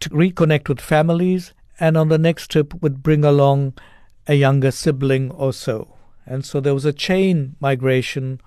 to 0.00 0.08
reconnect 0.08 0.68
with 0.68 0.80
families, 0.80 1.52
and 1.78 1.96
on 1.96 2.08
the 2.08 2.18
next 2.18 2.50
trip 2.50 2.72
would 2.82 3.02
bring 3.02 3.24
along 3.24 3.74
a 4.26 4.34
younger 4.34 4.70
sibling 4.70 5.30
or 5.32 5.52
so. 5.52 5.96
And 6.24 6.44
so 6.46 6.60
there 6.60 6.72
was 6.72 6.86
a 6.86 6.92
chain 6.94 7.56
migration 7.60 8.40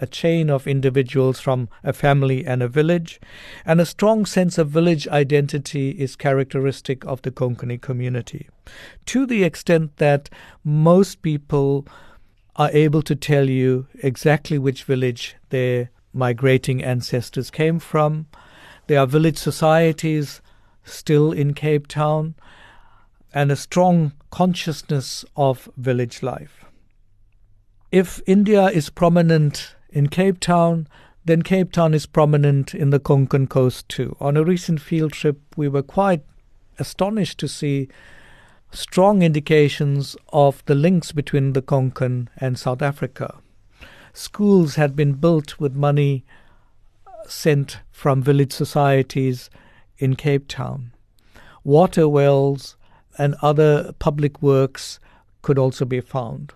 a 0.00 0.06
chain 0.06 0.50
of 0.50 0.66
individuals 0.66 1.40
from 1.40 1.68
a 1.84 1.92
family 1.92 2.44
and 2.46 2.62
a 2.62 2.68
village, 2.68 3.20
and 3.64 3.80
a 3.80 3.86
strong 3.86 4.26
sense 4.26 4.58
of 4.58 4.68
village 4.68 5.06
identity 5.08 5.90
is 5.90 6.16
characteristic 6.16 7.04
of 7.04 7.22
the 7.22 7.30
Konkani 7.30 7.80
community. 7.80 8.48
To 9.06 9.26
the 9.26 9.44
extent 9.44 9.96
that 9.98 10.30
most 10.64 11.22
people 11.22 11.86
are 12.56 12.70
able 12.72 13.02
to 13.02 13.14
tell 13.16 13.48
you 13.48 13.86
exactly 14.02 14.58
which 14.58 14.84
village 14.84 15.36
their 15.50 15.90
migrating 16.12 16.82
ancestors 16.82 17.50
came 17.50 17.78
from. 17.78 18.26
There 18.86 18.98
are 18.98 19.06
village 19.06 19.38
societies 19.38 20.40
still 20.84 21.32
in 21.32 21.54
Cape 21.54 21.86
Town 21.86 22.34
and 23.32 23.52
a 23.52 23.56
strong 23.56 24.12
consciousness 24.30 25.24
of 25.36 25.68
village 25.76 26.22
life. 26.22 26.64
If 27.92 28.20
India 28.26 28.66
is 28.66 28.90
prominent 28.90 29.74
in 29.92 30.08
Cape 30.08 30.40
Town, 30.40 30.86
then 31.24 31.42
Cape 31.42 31.72
Town 31.72 31.94
is 31.94 32.06
prominent 32.06 32.74
in 32.74 32.90
the 32.90 33.00
Konkan 33.00 33.48
coast 33.48 33.88
too. 33.88 34.16
On 34.20 34.36
a 34.36 34.44
recent 34.44 34.80
field 34.80 35.12
trip, 35.12 35.38
we 35.56 35.68
were 35.68 35.82
quite 35.82 36.22
astonished 36.78 37.38
to 37.38 37.48
see 37.48 37.88
strong 38.72 39.22
indications 39.22 40.16
of 40.32 40.64
the 40.66 40.74
links 40.74 41.12
between 41.12 41.52
the 41.52 41.62
Konkan 41.62 42.28
and 42.38 42.58
South 42.58 42.82
Africa. 42.82 43.38
Schools 44.12 44.76
had 44.76 44.96
been 44.96 45.12
built 45.12 45.60
with 45.60 45.74
money 45.74 46.24
uh, 47.06 47.10
sent 47.26 47.80
from 47.90 48.22
village 48.22 48.52
societies 48.52 49.50
in 49.98 50.16
Cape 50.16 50.48
Town. 50.48 50.92
Water 51.62 52.08
wells 52.08 52.76
and 53.18 53.34
other 53.42 53.92
public 53.98 54.40
works 54.40 54.98
could 55.42 55.58
also 55.58 55.84
be 55.84 56.00
found. 56.00 56.52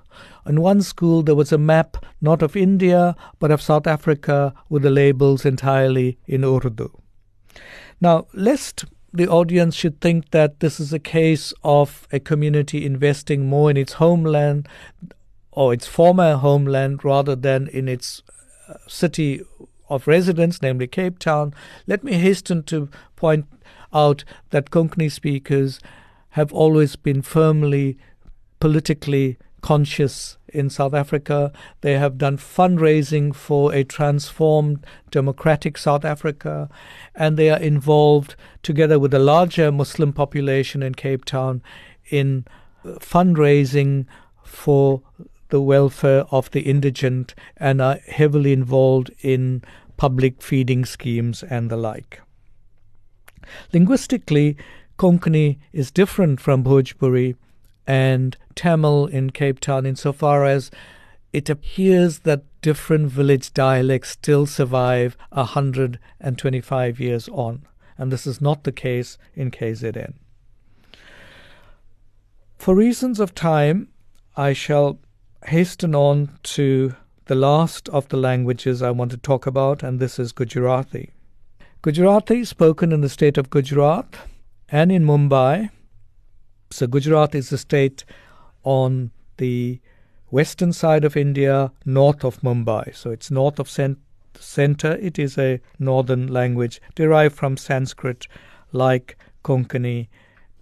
In 0.46 0.60
one 0.60 0.82
school, 0.82 1.22
there 1.22 1.34
was 1.34 1.52
a 1.52 1.58
map 1.58 2.04
not 2.20 2.42
of 2.42 2.56
India 2.56 3.16
but 3.38 3.50
of 3.50 3.62
South 3.62 3.86
Africa 3.86 4.54
with 4.68 4.82
the 4.82 4.90
labels 4.90 5.44
entirely 5.44 6.18
in 6.26 6.44
Urdu. 6.44 6.90
Now, 8.00 8.26
lest 8.34 8.84
the 9.12 9.28
audience 9.28 9.76
should 9.76 10.00
think 10.00 10.30
that 10.30 10.60
this 10.60 10.80
is 10.80 10.92
a 10.92 10.98
case 10.98 11.52
of 11.62 12.08
a 12.12 12.18
community 12.18 12.84
investing 12.84 13.46
more 13.46 13.70
in 13.70 13.76
its 13.76 13.94
homeland 13.94 14.68
or 15.52 15.72
its 15.72 15.86
former 15.86 16.34
homeland 16.34 17.04
rather 17.04 17.36
than 17.36 17.68
in 17.68 17.88
its 17.88 18.22
uh, 18.68 18.74
city 18.88 19.40
of 19.88 20.08
residence, 20.08 20.60
namely 20.60 20.88
Cape 20.88 21.18
Town, 21.18 21.54
let 21.86 22.02
me 22.02 22.14
hasten 22.14 22.64
to 22.64 22.88
point 23.14 23.46
out 23.92 24.24
that 24.50 24.70
Konkani 24.70 25.10
speakers 25.10 25.78
have 26.30 26.52
always 26.52 26.96
been 26.96 27.22
firmly 27.22 27.96
politically 28.58 29.38
conscious 29.64 30.36
in 30.48 30.68
South 30.68 30.92
Africa. 30.92 31.50
They 31.80 31.94
have 31.94 32.18
done 32.18 32.36
fundraising 32.36 33.34
for 33.34 33.72
a 33.72 33.82
transformed 33.82 34.84
democratic 35.10 35.78
South 35.78 36.04
Africa, 36.04 36.68
and 37.14 37.38
they 37.38 37.48
are 37.48 37.58
involved, 37.58 38.36
together 38.62 38.98
with 38.98 39.14
a 39.14 39.18
larger 39.18 39.72
Muslim 39.72 40.12
population 40.12 40.82
in 40.82 40.94
Cape 40.94 41.24
Town, 41.24 41.62
in 42.10 42.44
uh, 42.84 42.88
fundraising 42.98 44.04
for 44.42 45.00
the 45.48 45.62
welfare 45.62 46.26
of 46.30 46.50
the 46.50 46.60
indigent 46.60 47.34
and 47.56 47.80
are 47.80 48.00
heavily 48.06 48.52
involved 48.52 49.10
in 49.22 49.62
public 49.96 50.42
feeding 50.42 50.84
schemes 50.84 51.42
and 51.42 51.70
the 51.70 51.78
like. 51.78 52.20
Linguistically, 53.72 54.58
Konkani 54.98 55.56
is 55.72 55.90
different 55.90 56.38
from 56.38 56.62
Bhojpuri 56.62 57.36
and 57.86 58.36
Tamil 58.54 59.06
in 59.06 59.30
Cape 59.30 59.60
Town 59.60 59.86
insofar 59.86 60.44
as 60.44 60.70
it 61.32 61.50
appears 61.50 62.20
that 62.20 62.44
different 62.62 63.10
village 63.10 63.52
dialects 63.52 64.10
still 64.10 64.46
survive 64.46 65.16
125 65.30 67.00
years 67.00 67.28
on, 67.30 67.66
and 67.98 68.12
this 68.12 68.26
is 68.26 68.40
not 68.40 68.64
the 68.64 68.72
case 68.72 69.18
in 69.34 69.50
KZN. 69.50 70.14
For 72.56 72.74
reasons 72.74 73.20
of 73.20 73.34
time, 73.34 73.88
I 74.36 74.52
shall 74.52 74.98
hasten 75.46 75.94
on 75.94 76.38
to 76.44 76.94
the 77.26 77.34
last 77.34 77.88
of 77.88 78.08
the 78.08 78.16
languages 78.16 78.82
I 78.82 78.90
want 78.90 79.10
to 79.10 79.16
talk 79.16 79.46
about, 79.46 79.82
and 79.82 79.98
this 79.98 80.18
is 80.18 80.32
Gujarati. 80.32 81.10
Gujarati, 81.82 82.44
spoken 82.44 82.92
in 82.92 83.00
the 83.00 83.08
state 83.08 83.36
of 83.36 83.50
Gujarat 83.50 84.16
and 84.68 84.90
in 84.90 85.04
Mumbai, 85.04 85.70
so 86.70 86.86
Gujarat 86.86 87.34
is 87.34 87.52
a 87.52 87.58
state 87.58 88.04
on 88.64 89.10
the 89.36 89.80
western 90.30 90.72
side 90.72 91.04
of 91.04 91.16
India, 91.16 91.70
north 91.84 92.24
of 92.24 92.40
Mumbai. 92.40 92.94
So 92.94 93.10
it's 93.10 93.30
north 93.30 93.58
of 93.58 93.70
cent- 93.70 93.98
center. 94.38 94.92
It 94.96 95.18
is 95.18 95.38
a 95.38 95.60
northern 95.78 96.26
language 96.26 96.80
derived 96.94 97.36
from 97.36 97.56
Sanskrit, 97.56 98.26
like 98.72 99.16
Konkani 99.44 100.08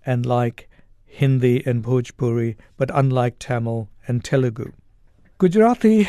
and 0.04 0.26
like 0.26 0.68
Hindi 1.06 1.62
and 1.66 1.82
Bhojpuri, 1.82 2.56
but 2.76 2.90
unlike 2.92 3.38
Tamil 3.38 3.88
and 4.06 4.24
Telugu. 4.24 4.72
Gujarati 5.38 6.08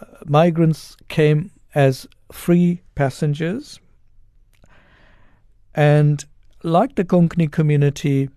uh, 0.00 0.04
migrants 0.26 0.96
came 1.08 1.50
as 1.74 2.06
free 2.30 2.82
passengers, 2.94 3.80
and 5.74 6.24
like 6.62 6.94
the 6.94 7.04
Konkani 7.04 7.50
community, 7.50 8.28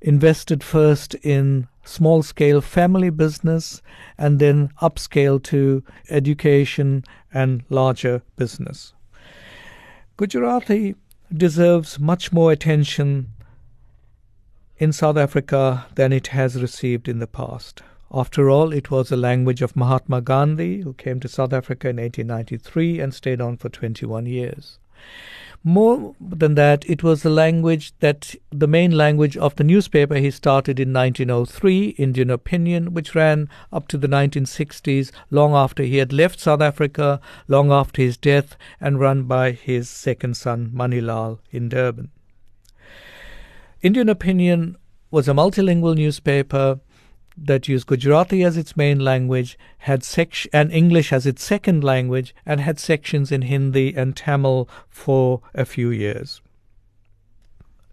invested 0.00 0.62
first 0.62 1.14
in 1.16 1.68
small 1.84 2.22
scale 2.22 2.60
family 2.60 3.10
business 3.10 3.82
and 4.16 4.38
then 4.38 4.70
upscale 4.80 5.42
to 5.42 5.82
education 6.08 7.04
and 7.32 7.62
larger 7.68 8.22
business. 8.36 8.92
Gujarati 10.16 10.94
deserves 11.32 11.98
much 11.98 12.32
more 12.32 12.52
attention 12.52 13.32
in 14.78 14.92
South 14.92 15.16
Africa 15.16 15.86
than 15.94 16.12
it 16.12 16.28
has 16.28 16.60
received 16.60 17.08
in 17.08 17.18
the 17.18 17.26
past. 17.26 17.82
After 18.12 18.50
all, 18.50 18.72
it 18.72 18.90
was 18.90 19.08
the 19.08 19.16
language 19.16 19.62
of 19.62 19.76
Mahatma 19.76 20.20
Gandhi, 20.20 20.80
who 20.80 20.94
came 20.94 21.20
to 21.20 21.28
South 21.28 21.52
Africa 21.52 21.90
in 21.90 21.96
1893 21.96 22.98
and 22.98 23.14
stayed 23.14 23.40
on 23.40 23.56
for 23.56 23.68
21 23.68 24.26
years. 24.26 24.78
More 25.62 26.14
than 26.18 26.54
that, 26.54 26.88
it 26.88 27.02
was 27.02 27.22
the 27.22 27.28
language 27.28 27.92
that 28.00 28.34
the 28.50 28.66
main 28.66 28.92
language 28.92 29.36
of 29.36 29.56
the 29.56 29.64
newspaper 29.64 30.14
he 30.14 30.30
started 30.30 30.80
in 30.80 30.90
1903, 30.94 31.90
Indian 31.98 32.30
Opinion, 32.30 32.94
which 32.94 33.14
ran 33.14 33.46
up 33.70 33.86
to 33.88 33.98
the 33.98 34.08
1960s, 34.08 35.10
long 35.30 35.52
after 35.52 35.82
he 35.82 35.98
had 35.98 36.14
left 36.14 36.40
South 36.40 36.62
Africa, 36.62 37.20
long 37.46 37.70
after 37.70 38.00
his 38.00 38.16
death, 38.16 38.56
and 38.80 38.98
run 38.98 39.24
by 39.24 39.50
his 39.52 39.90
second 39.90 40.38
son, 40.38 40.70
Manilal, 40.74 41.40
in 41.50 41.68
Durban. 41.68 42.10
Indian 43.82 44.08
Opinion 44.08 44.78
was 45.10 45.28
a 45.28 45.32
multilingual 45.32 45.94
newspaper 45.94 46.80
that 47.36 47.68
used 47.68 47.86
Gujarati 47.86 48.42
as 48.44 48.56
its 48.56 48.76
main 48.76 49.00
language, 49.00 49.58
had 49.78 50.02
sec- 50.04 50.46
and 50.52 50.72
English 50.72 51.12
as 51.12 51.26
its 51.26 51.42
second 51.42 51.82
language, 51.82 52.34
and 52.44 52.60
had 52.60 52.78
sections 52.78 53.32
in 53.32 53.42
Hindi 53.42 53.94
and 53.94 54.16
Tamil 54.16 54.68
for 54.88 55.40
a 55.54 55.64
few 55.64 55.90
years. 55.90 56.40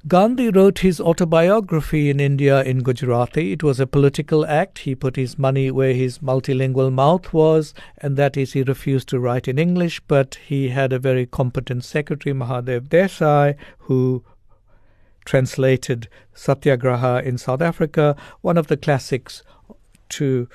Gandhi 0.08 0.50
wrote 0.50 0.80
his 0.80 1.02
autobiography 1.02 2.10
in 2.10 2.22
India 2.22 2.64
in 2.64 2.82
Gujarati. 2.82 3.52
It 3.52 3.62
was 3.62 3.80
a 3.80 3.88
political 3.88 4.46
act. 4.46 4.80
He 4.80 4.96
put 4.96 5.18
his 5.18 5.38
money 5.38 5.70
where 5.70 5.94
his 5.94 6.20
multilingual 6.20 6.94
mouth 6.94 7.34
was, 7.34 7.74
and 7.98 8.16
that 8.16 8.38
is, 8.38 8.54
he 8.54 8.64
refused 8.64 9.10
to 9.10 9.20
write 9.20 9.50
in 9.50 9.60
English, 9.60 10.00
but 10.08 10.36
he 10.46 10.70
had 10.70 10.94
a 10.94 11.00
very 11.00 11.26
competent 11.26 11.84
secretary, 11.84 12.34
Mahadev 12.34 12.88
Desai, 12.88 13.56
who 13.80 14.24
translated 15.28 16.08
Satyagraha 16.34 17.22
in 17.24 17.38
South 17.38 17.62
Africa, 17.62 18.16
one 18.42 18.58
of 18.58 18.68
the 18.68 18.78
classics 18.78 19.44
to 20.08 20.48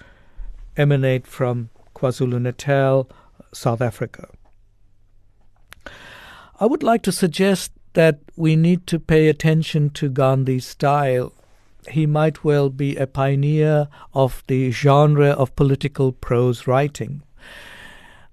emanate 0.79 1.27
from 1.27 1.69
KwaZulu 1.95 2.41
Natal, 2.41 3.09
South 3.53 3.83
Africa. 3.83 4.29
I 6.59 6.65
would 6.65 6.83
like 6.83 7.03
to 7.03 7.13
suggest 7.13 7.71
that 7.93 8.21
we 8.35 8.57
need 8.57 8.87
to 8.87 8.99
pay 8.99 9.29
attention 9.29 9.91
to 9.91 10.09
Gandhi's 10.09 10.67
style. 10.67 11.35
He 11.91 12.07
might 12.07 12.43
well 12.43 12.71
be 12.71 12.97
a 12.97 13.07
pioneer 13.07 13.89
of 14.15 14.43
the 14.47 14.71
genre 14.71 15.31
of 15.33 15.55
political 15.55 16.13
prose 16.13 16.67
writing. 16.67 17.23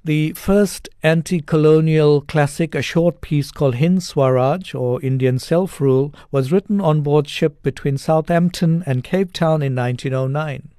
The 0.03 0.31
first 0.31 0.88
anti 1.03 1.41
colonial 1.41 2.21
classic, 2.21 2.73
a 2.73 2.81
short 2.81 3.19
piece 3.19 3.51
called 3.51 3.75
Hind 3.75 4.01
Swaraj 4.01 4.73
or 4.73 5.01
Indian 5.01 5.39
Self 5.39 5.81
Rule, 5.81 6.13
was 6.31 6.53
written 6.53 6.79
on 6.79 7.01
board 7.01 7.27
ship 7.27 7.62
between 7.63 7.97
Southampton 7.97 8.81
and 8.85 9.03
Cape 9.03 9.33
Town 9.33 9.62
in 9.62 9.75
1909. 9.75 10.69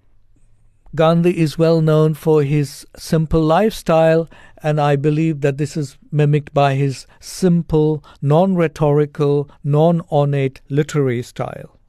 Gandhi 0.95 1.39
is 1.39 1.59
well 1.59 1.83
known 1.83 2.15
for 2.15 2.43
his 2.43 2.87
simple 2.97 3.43
lifestyle, 3.43 4.27
and 4.63 4.81
I 4.81 4.97
believe 4.97 5.43
that 5.43 5.59
this 5.59 5.77
is 5.77 5.99
mimicked 6.11 6.55
by 6.55 6.75
his 6.75 7.07
simple, 7.21 8.03
non 8.23 8.57
rhetorical, 8.57 9.51
non 9.63 10.01
ornate 10.11 10.63
literary 10.71 11.23
style. 11.23 11.80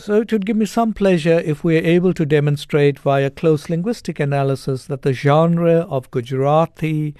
So 0.00 0.20
it 0.20 0.32
would 0.32 0.46
give 0.46 0.56
me 0.56 0.64
some 0.64 0.94
pleasure 0.94 1.40
if 1.40 1.64
we 1.64 1.76
are 1.76 1.84
able 1.84 2.14
to 2.14 2.24
demonstrate 2.24 3.00
via 3.00 3.30
close 3.30 3.68
linguistic 3.68 4.20
analysis 4.20 4.86
that 4.86 5.02
the 5.02 5.12
genre 5.12 5.80
of 5.90 6.12
Gujarati 6.12 7.16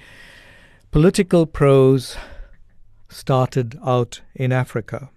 political 0.89 1.45
prose 1.45 2.15
started 3.09 3.77
out 3.85 4.21
in 4.33 4.53
Africa. 4.53 5.09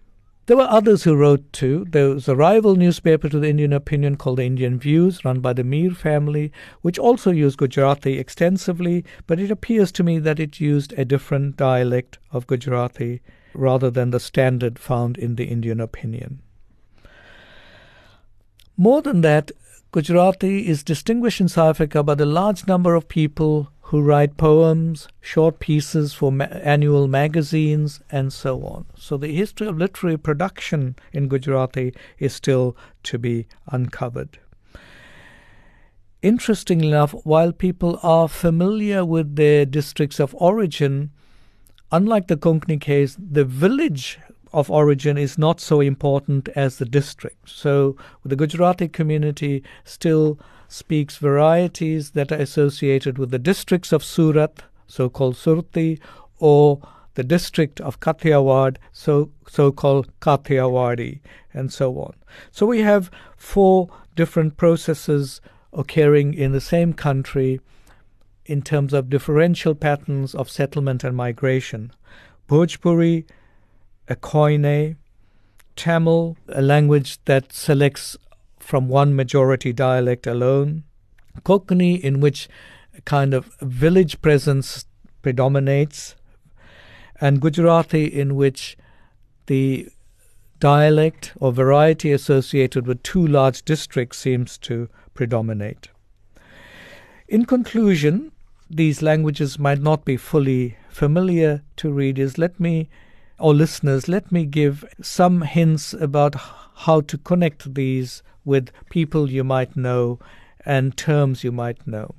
There 0.46 0.56
were 0.56 0.64
others 0.68 1.04
who 1.04 1.14
wrote 1.14 1.52
too. 1.52 1.86
There 1.88 2.08
was 2.10 2.26
a 2.26 2.34
rival 2.34 2.74
newspaper 2.74 3.28
to 3.28 3.38
the 3.38 3.50
Indian 3.50 3.72
opinion 3.72 4.16
called 4.16 4.38
the 4.38 4.44
Indian 4.44 4.76
Views, 4.76 5.24
run 5.24 5.38
by 5.38 5.52
the 5.52 5.62
Meer 5.62 5.92
family, 5.92 6.50
which 6.80 6.98
also 6.98 7.30
used 7.30 7.58
Gujarati 7.58 8.18
extensively, 8.18 9.04
but 9.28 9.38
it 9.38 9.52
appears 9.52 9.92
to 9.92 10.02
me 10.02 10.18
that 10.18 10.40
it 10.40 10.58
used 10.58 10.94
a 10.94 11.04
different 11.04 11.56
dialect 11.56 12.18
of 12.32 12.48
Gujarati 12.48 13.22
rather 13.54 13.88
than 13.88 14.10
the 14.10 14.18
standard 14.18 14.80
found 14.80 15.16
in 15.16 15.36
the 15.36 15.44
Indian 15.44 15.80
opinion. 15.80 16.42
More 18.76 19.02
than 19.02 19.20
that, 19.20 19.52
Gujarati 19.92 20.66
is 20.66 20.82
distinguished 20.82 21.40
in 21.40 21.48
South 21.48 21.70
Africa 21.70 22.02
by 22.02 22.14
the 22.14 22.24
large 22.24 22.66
number 22.66 22.94
of 22.94 23.08
people 23.08 23.70
who 23.92 24.00
write 24.00 24.38
poems, 24.38 25.06
short 25.20 25.58
pieces 25.58 26.14
for 26.14 26.32
ma- 26.32 26.44
annual 26.44 27.08
magazines, 27.08 28.00
and 28.10 28.32
so 28.32 28.62
on. 28.62 28.86
So 28.96 29.18
the 29.18 29.36
history 29.36 29.66
of 29.66 29.76
literary 29.76 30.16
production 30.16 30.96
in 31.12 31.28
Gujarati 31.28 31.92
is 32.18 32.32
still 32.32 32.74
to 33.02 33.18
be 33.18 33.46
uncovered. 33.66 34.38
Interestingly 36.22 36.88
enough, 36.88 37.12
while 37.24 37.52
people 37.52 37.98
are 38.02 38.28
familiar 38.28 39.04
with 39.04 39.36
their 39.36 39.66
districts 39.66 40.18
of 40.18 40.34
origin, 40.38 41.10
unlike 41.90 42.28
the 42.28 42.38
Konkani 42.38 42.80
case, 42.80 43.14
the 43.18 43.44
village 43.44 44.18
of 44.52 44.70
origin 44.70 45.16
is 45.16 45.38
not 45.38 45.60
so 45.60 45.80
important 45.80 46.48
as 46.50 46.78
the 46.78 46.84
district. 46.84 47.48
So 47.48 47.96
the 48.24 48.36
Gujarati 48.36 48.88
community 48.88 49.62
still 49.84 50.38
speaks 50.68 51.16
varieties 51.16 52.12
that 52.12 52.32
are 52.32 52.40
associated 52.40 53.18
with 53.18 53.30
the 53.30 53.38
districts 53.38 53.92
of 53.92 54.04
Surat, 54.04 54.62
so 54.86 55.08
called 55.08 55.36
Surti, 55.36 56.00
or 56.38 56.80
the 57.14 57.24
district 57.24 57.80
of 57.80 58.00
Kathiawad, 58.00 58.76
so 58.92 59.30
so 59.48 59.70
called 59.70 60.08
Kathiawadi, 60.20 61.20
and 61.52 61.72
so 61.72 61.98
on. 61.98 62.14
So 62.50 62.66
we 62.66 62.80
have 62.80 63.10
four 63.36 63.88
different 64.16 64.56
processes 64.56 65.40
occurring 65.72 66.34
in 66.34 66.52
the 66.52 66.60
same 66.60 66.92
country 66.92 67.60
in 68.46 68.62
terms 68.62 68.92
of 68.92 69.10
differential 69.10 69.74
patterns 69.74 70.34
of 70.34 70.50
settlement 70.50 71.04
and 71.04 71.16
migration. 71.16 71.92
Bhojpuri, 72.48 73.24
a 74.08 74.16
Koine, 74.16 74.96
Tamil, 75.76 76.36
a 76.48 76.62
language 76.62 77.18
that 77.24 77.52
selects 77.52 78.16
from 78.58 78.88
one 78.88 79.14
majority 79.16 79.72
dialect 79.72 80.26
alone, 80.26 80.84
Konkani, 81.44 82.00
in 82.00 82.20
which 82.20 82.48
a 82.96 83.00
kind 83.02 83.34
of 83.34 83.54
village 83.60 84.20
presence 84.20 84.84
predominates, 85.22 86.14
and 87.20 87.40
Gujarati, 87.40 88.04
in 88.04 88.34
which 88.34 88.76
the 89.46 89.88
dialect 90.58 91.32
or 91.40 91.52
variety 91.52 92.12
associated 92.12 92.86
with 92.86 93.02
two 93.02 93.26
large 93.26 93.64
districts 93.64 94.18
seems 94.18 94.58
to 94.58 94.88
predominate. 95.14 95.88
In 97.28 97.46
conclusion, 97.46 98.30
these 98.70 99.02
languages 99.02 99.58
might 99.58 99.80
not 99.80 100.04
be 100.04 100.16
fully 100.16 100.76
familiar 100.88 101.62
to 101.76 101.92
readers. 101.92 102.38
Let 102.38 102.60
me, 102.60 102.88
or 103.42 103.54
listeners, 103.54 104.08
let 104.08 104.30
me 104.30 104.46
give 104.46 104.84
some 105.02 105.42
hints 105.42 105.92
about 105.94 106.36
how 106.86 107.00
to 107.02 107.18
connect 107.18 107.74
these 107.74 108.22
with 108.44 108.70
people 108.88 109.30
you 109.30 109.42
might 109.42 109.76
know 109.76 110.18
and 110.64 110.96
terms 110.96 111.42
you 111.42 111.50
might 111.50 111.84
know. 111.86 112.14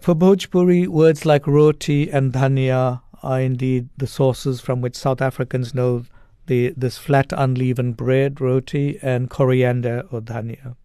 For 0.00 0.14
Bhojpuri, 0.14 0.86
words 0.86 1.26
like 1.26 1.46
roti 1.46 2.08
and 2.08 2.32
dhania 2.32 3.00
are 3.22 3.40
indeed 3.40 3.88
the 3.96 4.06
sources 4.06 4.60
from 4.60 4.80
which 4.80 4.94
South 4.94 5.20
Africans 5.20 5.74
know 5.74 6.04
the, 6.46 6.72
this 6.76 6.96
flat 6.96 7.32
unleavened 7.32 7.96
bread, 7.96 8.40
roti, 8.40 9.00
and 9.02 9.28
coriander 9.28 10.04
or 10.12 10.20
dhania. 10.20 10.76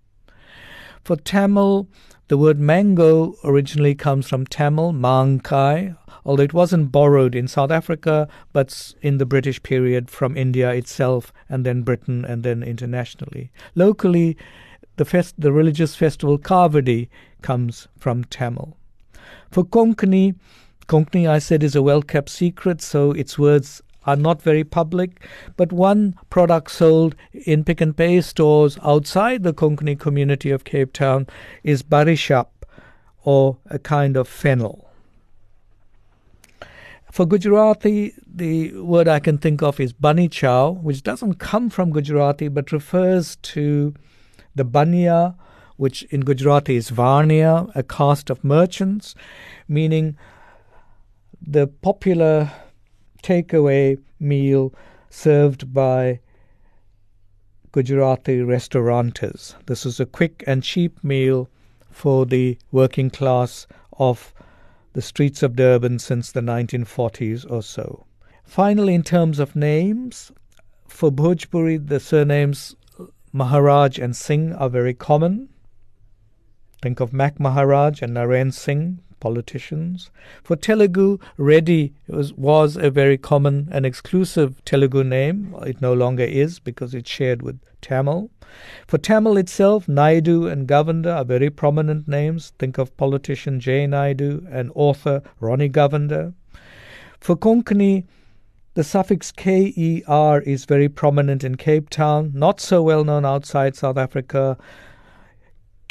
For 1.04 1.16
Tamil, 1.16 1.88
the 2.32 2.38
word 2.38 2.62
mango 2.62 3.36
originally 3.44 3.94
comes 3.94 4.26
from 4.26 4.46
Tamil, 4.46 4.94
mangkai, 4.94 5.98
although 6.24 6.44
it 6.44 6.54
wasn't 6.54 6.90
borrowed 6.90 7.36
in 7.36 7.46
South 7.46 7.72
Africa, 7.72 8.26
but 8.54 8.94
in 9.02 9.18
the 9.18 9.26
British 9.26 9.62
period 9.64 10.10
from 10.10 10.38
India 10.38 10.72
itself, 10.72 11.34
and 11.50 11.66
then 11.66 11.82
Britain, 11.82 12.24
and 12.24 12.42
then 12.42 12.64
internationally. 12.64 13.52
Locally, 13.76 14.38
the, 14.96 15.04
fest- 15.04 15.42
the 15.42 15.52
religious 15.52 15.94
festival 15.94 16.40
Kavadi 16.40 17.10
comes 17.42 17.90
from 18.00 18.24
Tamil. 18.24 18.78
For 19.52 19.66
Konkani, 19.66 20.36
Konkani, 20.88 21.28
I 21.30 21.40
said, 21.40 21.64
is 21.64 21.76
a 21.76 21.82
well 21.82 22.02
kept 22.02 22.30
secret, 22.30 22.82
so 22.82 23.12
its 23.12 23.38
words 23.38 23.82
are 24.06 24.16
not 24.16 24.42
very 24.42 24.64
public, 24.64 25.26
but 25.58 25.72
one 25.72 26.16
product 26.30 26.72
sold 26.72 27.16
in 27.46 27.64
Pick 27.64 27.82
n 27.82 27.94
Pay 27.94 28.22
stores 28.22 28.78
outside 28.84 29.44
the 29.44 29.54
Konkani 29.54 30.00
community 30.00 30.50
of 30.50 30.64
Cape 30.64 30.94
Town 30.94 31.28
is 31.64 31.84
barishap, 31.84 32.48
or 33.24 33.58
a 33.70 33.78
kind 33.78 34.18
of 34.18 34.28
fennel. 34.28 34.88
For 37.12 37.26
Gujarati, 37.26 38.14
the 38.26 38.74
word 38.80 39.08
I 39.08 39.20
can 39.20 39.38
think 39.38 39.62
of 39.62 39.80
is 39.80 39.92
bunny 39.92 40.30
chow, 40.30 40.72
which 40.72 41.04
doesn't 41.04 41.36
come 41.36 41.70
from 41.70 41.92
Gujarati 41.92 42.48
but 42.48 42.72
refers 42.72 43.36
to 43.36 43.94
the 44.56 44.64
banya, 44.64 45.36
which 45.76 46.04
in 46.04 46.22
Gujarati 46.22 46.78
is 46.78 46.90
varnia, 46.90 47.70
a 47.76 47.84
caste 47.84 48.30
of 48.30 48.44
merchants, 48.44 49.14
meaning 49.68 50.18
the 51.42 51.68
popular 51.68 52.52
takeaway 53.22 53.98
meal 54.20 54.74
served 55.10 55.74
by 55.74 56.20
Gujarati 57.72 58.42
restaurateurs. 58.42 59.56
This 59.66 59.86
is 59.86 60.00
a 60.00 60.06
quick 60.06 60.44
and 60.46 60.62
cheap 60.64 61.04
meal 61.04 61.50
for 61.90 62.26
the 62.26 62.58
working 62.72 63.10
class 63.10 63.68
of 63.98 64.34
the 64.94 65.02
streets 65.02 65.42
of 65.42 65.56
Durban 65.56 66.00
since 66.00 66.32
the 66.32 66.42
1940s 66.42 67.50
or 67.50 67.64
so. 67.64 68.06
Finally, 68.44 68.94
in 68.94 69.04
terms 69.04 69.40
of 69.40 69.56
names, 69.56 70.32
for 70.88 71.12
Bhojpuri, 71.12 71.88
the 71.88 72.00
surnames 72.00 72.76
Maharaj 73.32 73.98
and 73.98 74.16
Singh 74.16 74.54
are 74.54 74.70
very 74.70 74.94
common. 74.94 75.48
Think 76.82 77.00
of 77.00 77.14
Mac 77.14 77.40
Maharaj 77.40 78.02
and 78.02 78.14
Narain 78.14 78.52
Singh, 78.54 79.00
politicians. 79.22 80.12
For 80.44 80.58
Telugu, 80.58 81.18
Reddy 81.38 81.94
was, 82.10 82.34
was 82.34 82.76
a 82.76 82.90
very 82.90 83.18
common 83.18 83.70
and 83.72 83.86
exclusive 83.86 84.62
Telugu 84.66 85.06
name. 85.06 85.56
It 85.62 85.82
no 85.82 85.94
longer 85.94 86.26
is 86.26 86.60
because 86.60 86.94
it's 86.94 87.10
shared 87.10 87.42
with 87.42 87.62
Tamil. 87.82 88.30
For 88.86 88.98
Tamil 88.98 89.38
itself, 89.38 89.88
Naidu 89.88 90.48
and 90.48 90.68
Govender 90.68 91.16
are 91.16 91.24
very 91.24 91.50
prominent 91.50 92.08
names. 92.08 92.52
Think 92.60 92.78
of 92.78 92.98
politician 92.98 93.62
Jay 93.62 93.86
Naidoo 93.88 94.46
and 94.52 94.72
author 94.76 95.22
Ronnie 95.40 95.70
Govender. 95.70 96.34
For 97.22 97.38
Konkani, 97.38 98.04
the 98.74 98.84
suffix 98.84 99.32
KER 99.32 100.42
is 100.46 100.66
very 100.66 100.88
prominent 100.88 101.44
in 101.44 101.56
Cape 101.56 101.90
Town, 101.90 102.32
not 102.34 102.60
so 102.62 102.82
well 102.82 103.04
known 103.04 103.26
outside 103.26 103.76
South 103.76 103.98
Africa. 103.98 104.58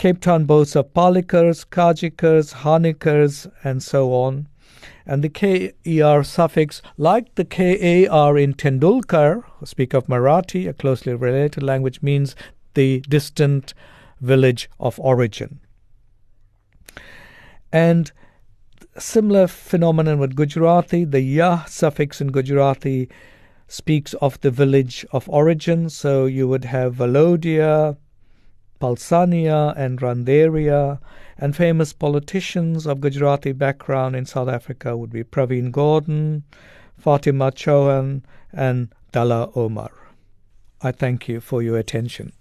Cape 0.01 0.19
Town 0.19 0.47
boasts 0.47 0.77
of 0.77 0.95
Palikars, 0.95 1.67
Kajikars, 1.67 2.55
Hanikars, 2.55 3.53
and 3.63 3.83
so 3.83 4.15
on. 4.15 4.49
And 5.05 5.23
the 5.23 5.29
KER 5.29 6.23
suffix, 6.23 6.81
like 6.97 7.35
the 7.35 7.45
KAR 7.45 8.39
in 8.39 8.55
Tendulkar, 8.55 9.45
who 9.45 9.67
speak 9.67 9.93
of 9.93 10.07
Marathi, 10.07 10.67
a 10.67 10.73
closely 10.73 11.13
related 11.13 11.63
language, 11.63 12.01
means 12.01 12.35
the 12.73 13.01
distant 13.11 13.75
village 14.23 14.71
of 14.81 14.99
origin. 15.01 15.61
And 17.71 18.11
similar 18.97 19.49
phenomenon 19.49 20.19
with 20.19 20.35
Gujarati, 20.35 21.05
the 21.05 21.21
Ya 21.21 21.65
suffix 21.67 22.23
in 22.23 22.29
Gujarati 22.29 23.11
speaks 23.69 24.15
of 24.15 24.41
the 24.41 24.51
village 24.51 25.05
of 25.13 25.29
origin. 25.29 25.91
So 25.91 26.25
you 26.25 26.49
would 26.49 26.65
have 26.65 26.95
Valodia, 26.95 27.99
Palsania 28.81 29.75
and 29.77 30.01
Randeria, 30.01 30.99
and 31.39 31.55
famous 31.55 31.93
politicians 31.93 32.87
of 32.87 33.01
Gujarati 33.01 33.53
background 33.53 34.17
in 34.17 34.27
South 34.27 34.49
Africa 34.49 34.97
would 34.97 35.11
be 35.11 35.25
Pravin 35.25 35.71
Gordhan, 35.71 36.43
Fatima 36.99 37.51
Chohan, 37.53 38.23
and 38.53 38.93
Dullah 39.13 39.51
Omar. 39.55 39.91
I 40.83 40.93
thank 40.93 41.29
you 41.29 41.41
for 41.41 41.63
your 41.63 41.77
attention. 41.79 42.33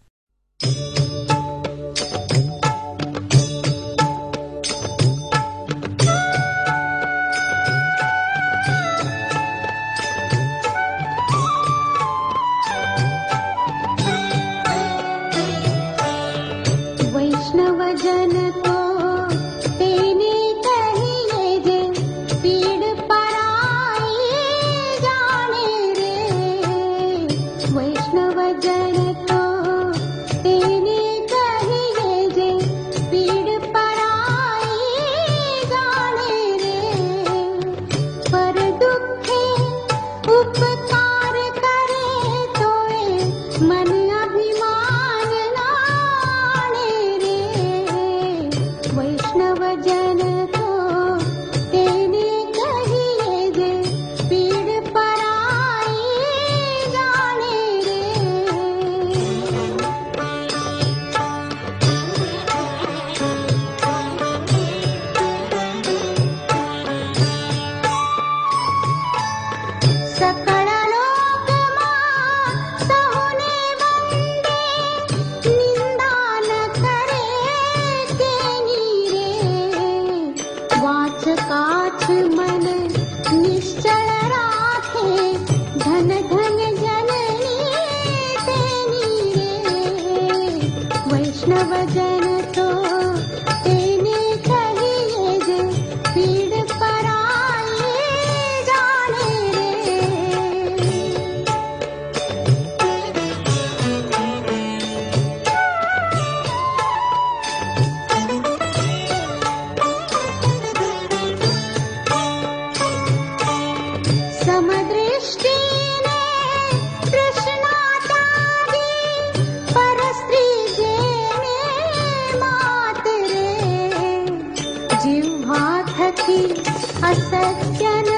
सज्जन 127.40 128.09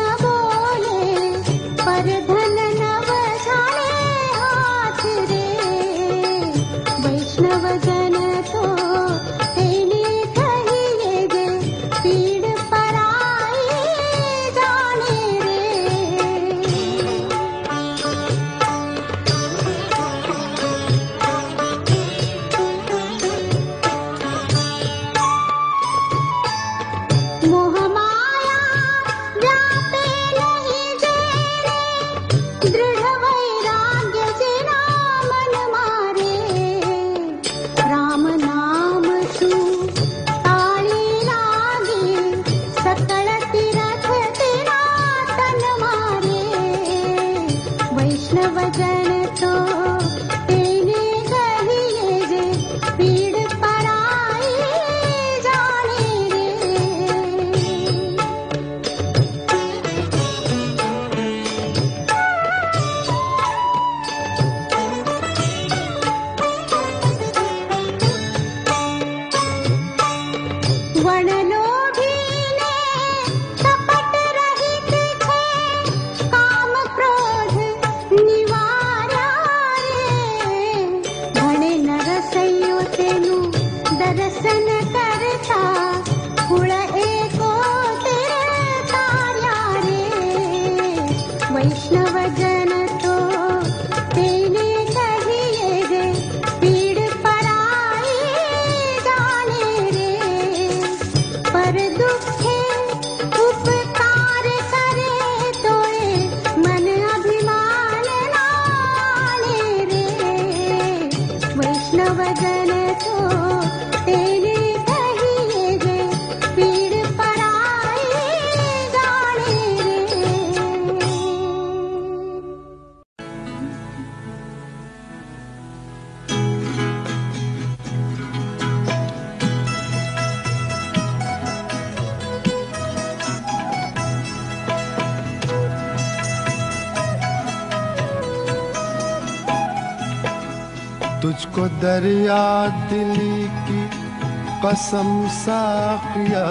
कसम 144.72 145.08
साकिया 145.28 146.44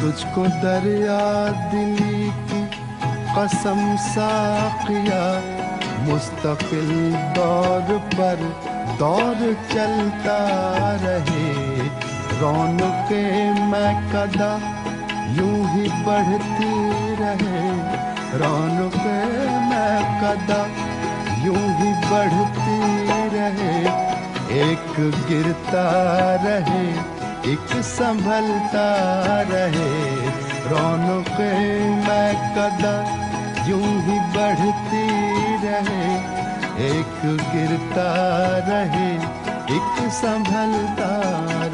तुझको 0.00 0.42
दरिया 0.64 1.22
दिली 1.70 2.28
की 2.50 2.60
कसम 3.36 3.80
साकिया 3.96 5.22
मुस्तकिल 6.04 6.92
दौर 7.38 7.90
पर 8.14 8.44
दौर 9.00 9.40
चलता 9.72 10.36
रहे। 11.02 11.48
रौनक 12.40 13.10
मैं 13.72 13.92
कदा 14.12 14.52
यूँ 15.38 15.58
ही 15.72 15.88
बढ़ती 16.06 16.70
रहे। 17.22 17.64
रौनक 18.38 19.00
मैं 19.72 19.98
कदा 20.22 20.60
यूँ 21.44 21.64
ही 21.80 21.90
बढ़ती 22.12 22.78
रहे। 23.36 23.74
एक 24.60 24.94
गिरता 25.28 25.84
रहे। 26.44 27.13
एक 27.44 27.72
संभलता 27.84 28.88
रहे। 29.48 29.88
रौनक 30.68 31.30
मैं 32.06 32.30
कदा 32.54 32.94
यूं 33.68 33.90
ही 34.06 34.16
बढ़ती 34.36 35.04
रहे। 35.64 36.06
एक 36.86 37.20
गिरता 37.24 38.08
रहे 38.68 39.10
एक 39.76 39.98
संभलता 40.12 41.12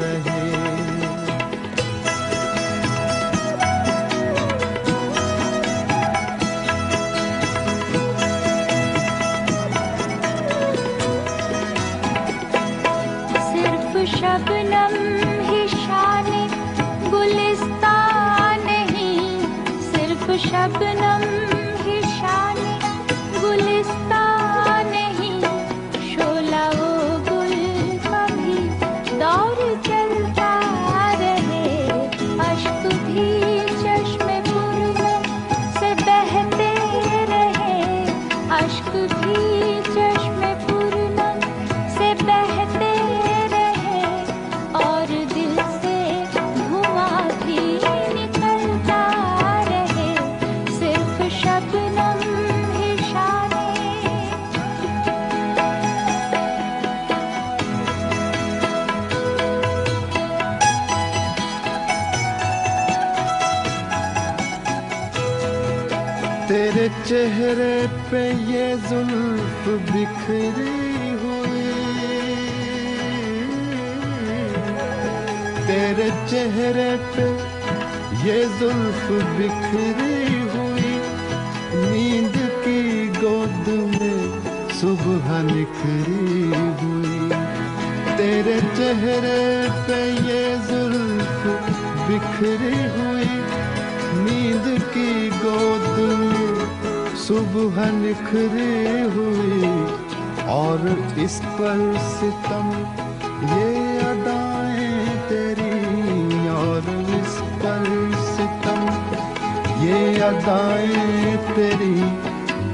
अदाएँ 110.21 111.37
तेरी। 111.55 111.95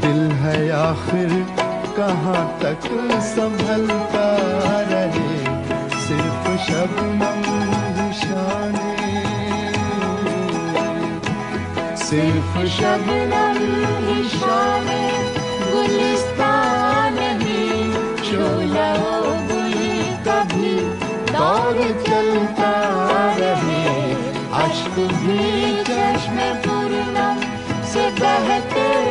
दिल 0.02 0.22
है 0.42 0.58
आखिर 0.72 1.30
कहाँ 1.98 2.42
तक 2.62 2.82
संभलता 3.28 4.28
रहे? 4.92 5.38
सिर्फ़ 6.02 6.46
शबनम 6.66 7.40
निशाने 7.98 8.94
सिर्फ़ 11.98 12.56
शबनम 12.76 13.58
निशाने 14.08 15.02
गुलिस्तान 15.72 17.14
में 17.14 17.94
शोला 18.24 18.92
कभी 20.28 20.76
दौर 21.34 21.78
चलता 22.08 22.74
रहे। 23.40 24.14
अश्क 24.64 24.96
भी 25.14 25.67
बहते 28.22 29.07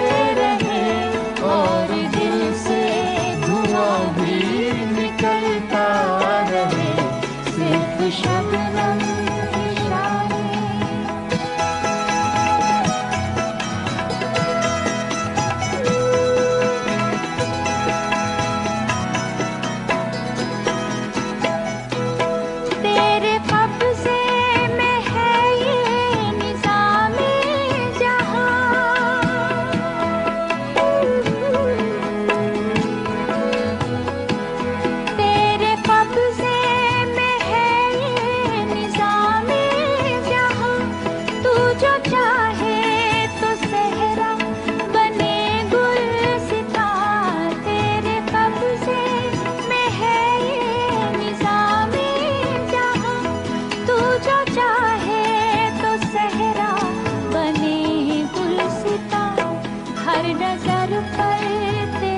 अगर 60.56 60.92
पलते 61.16 62.15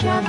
shall 0.00 0.27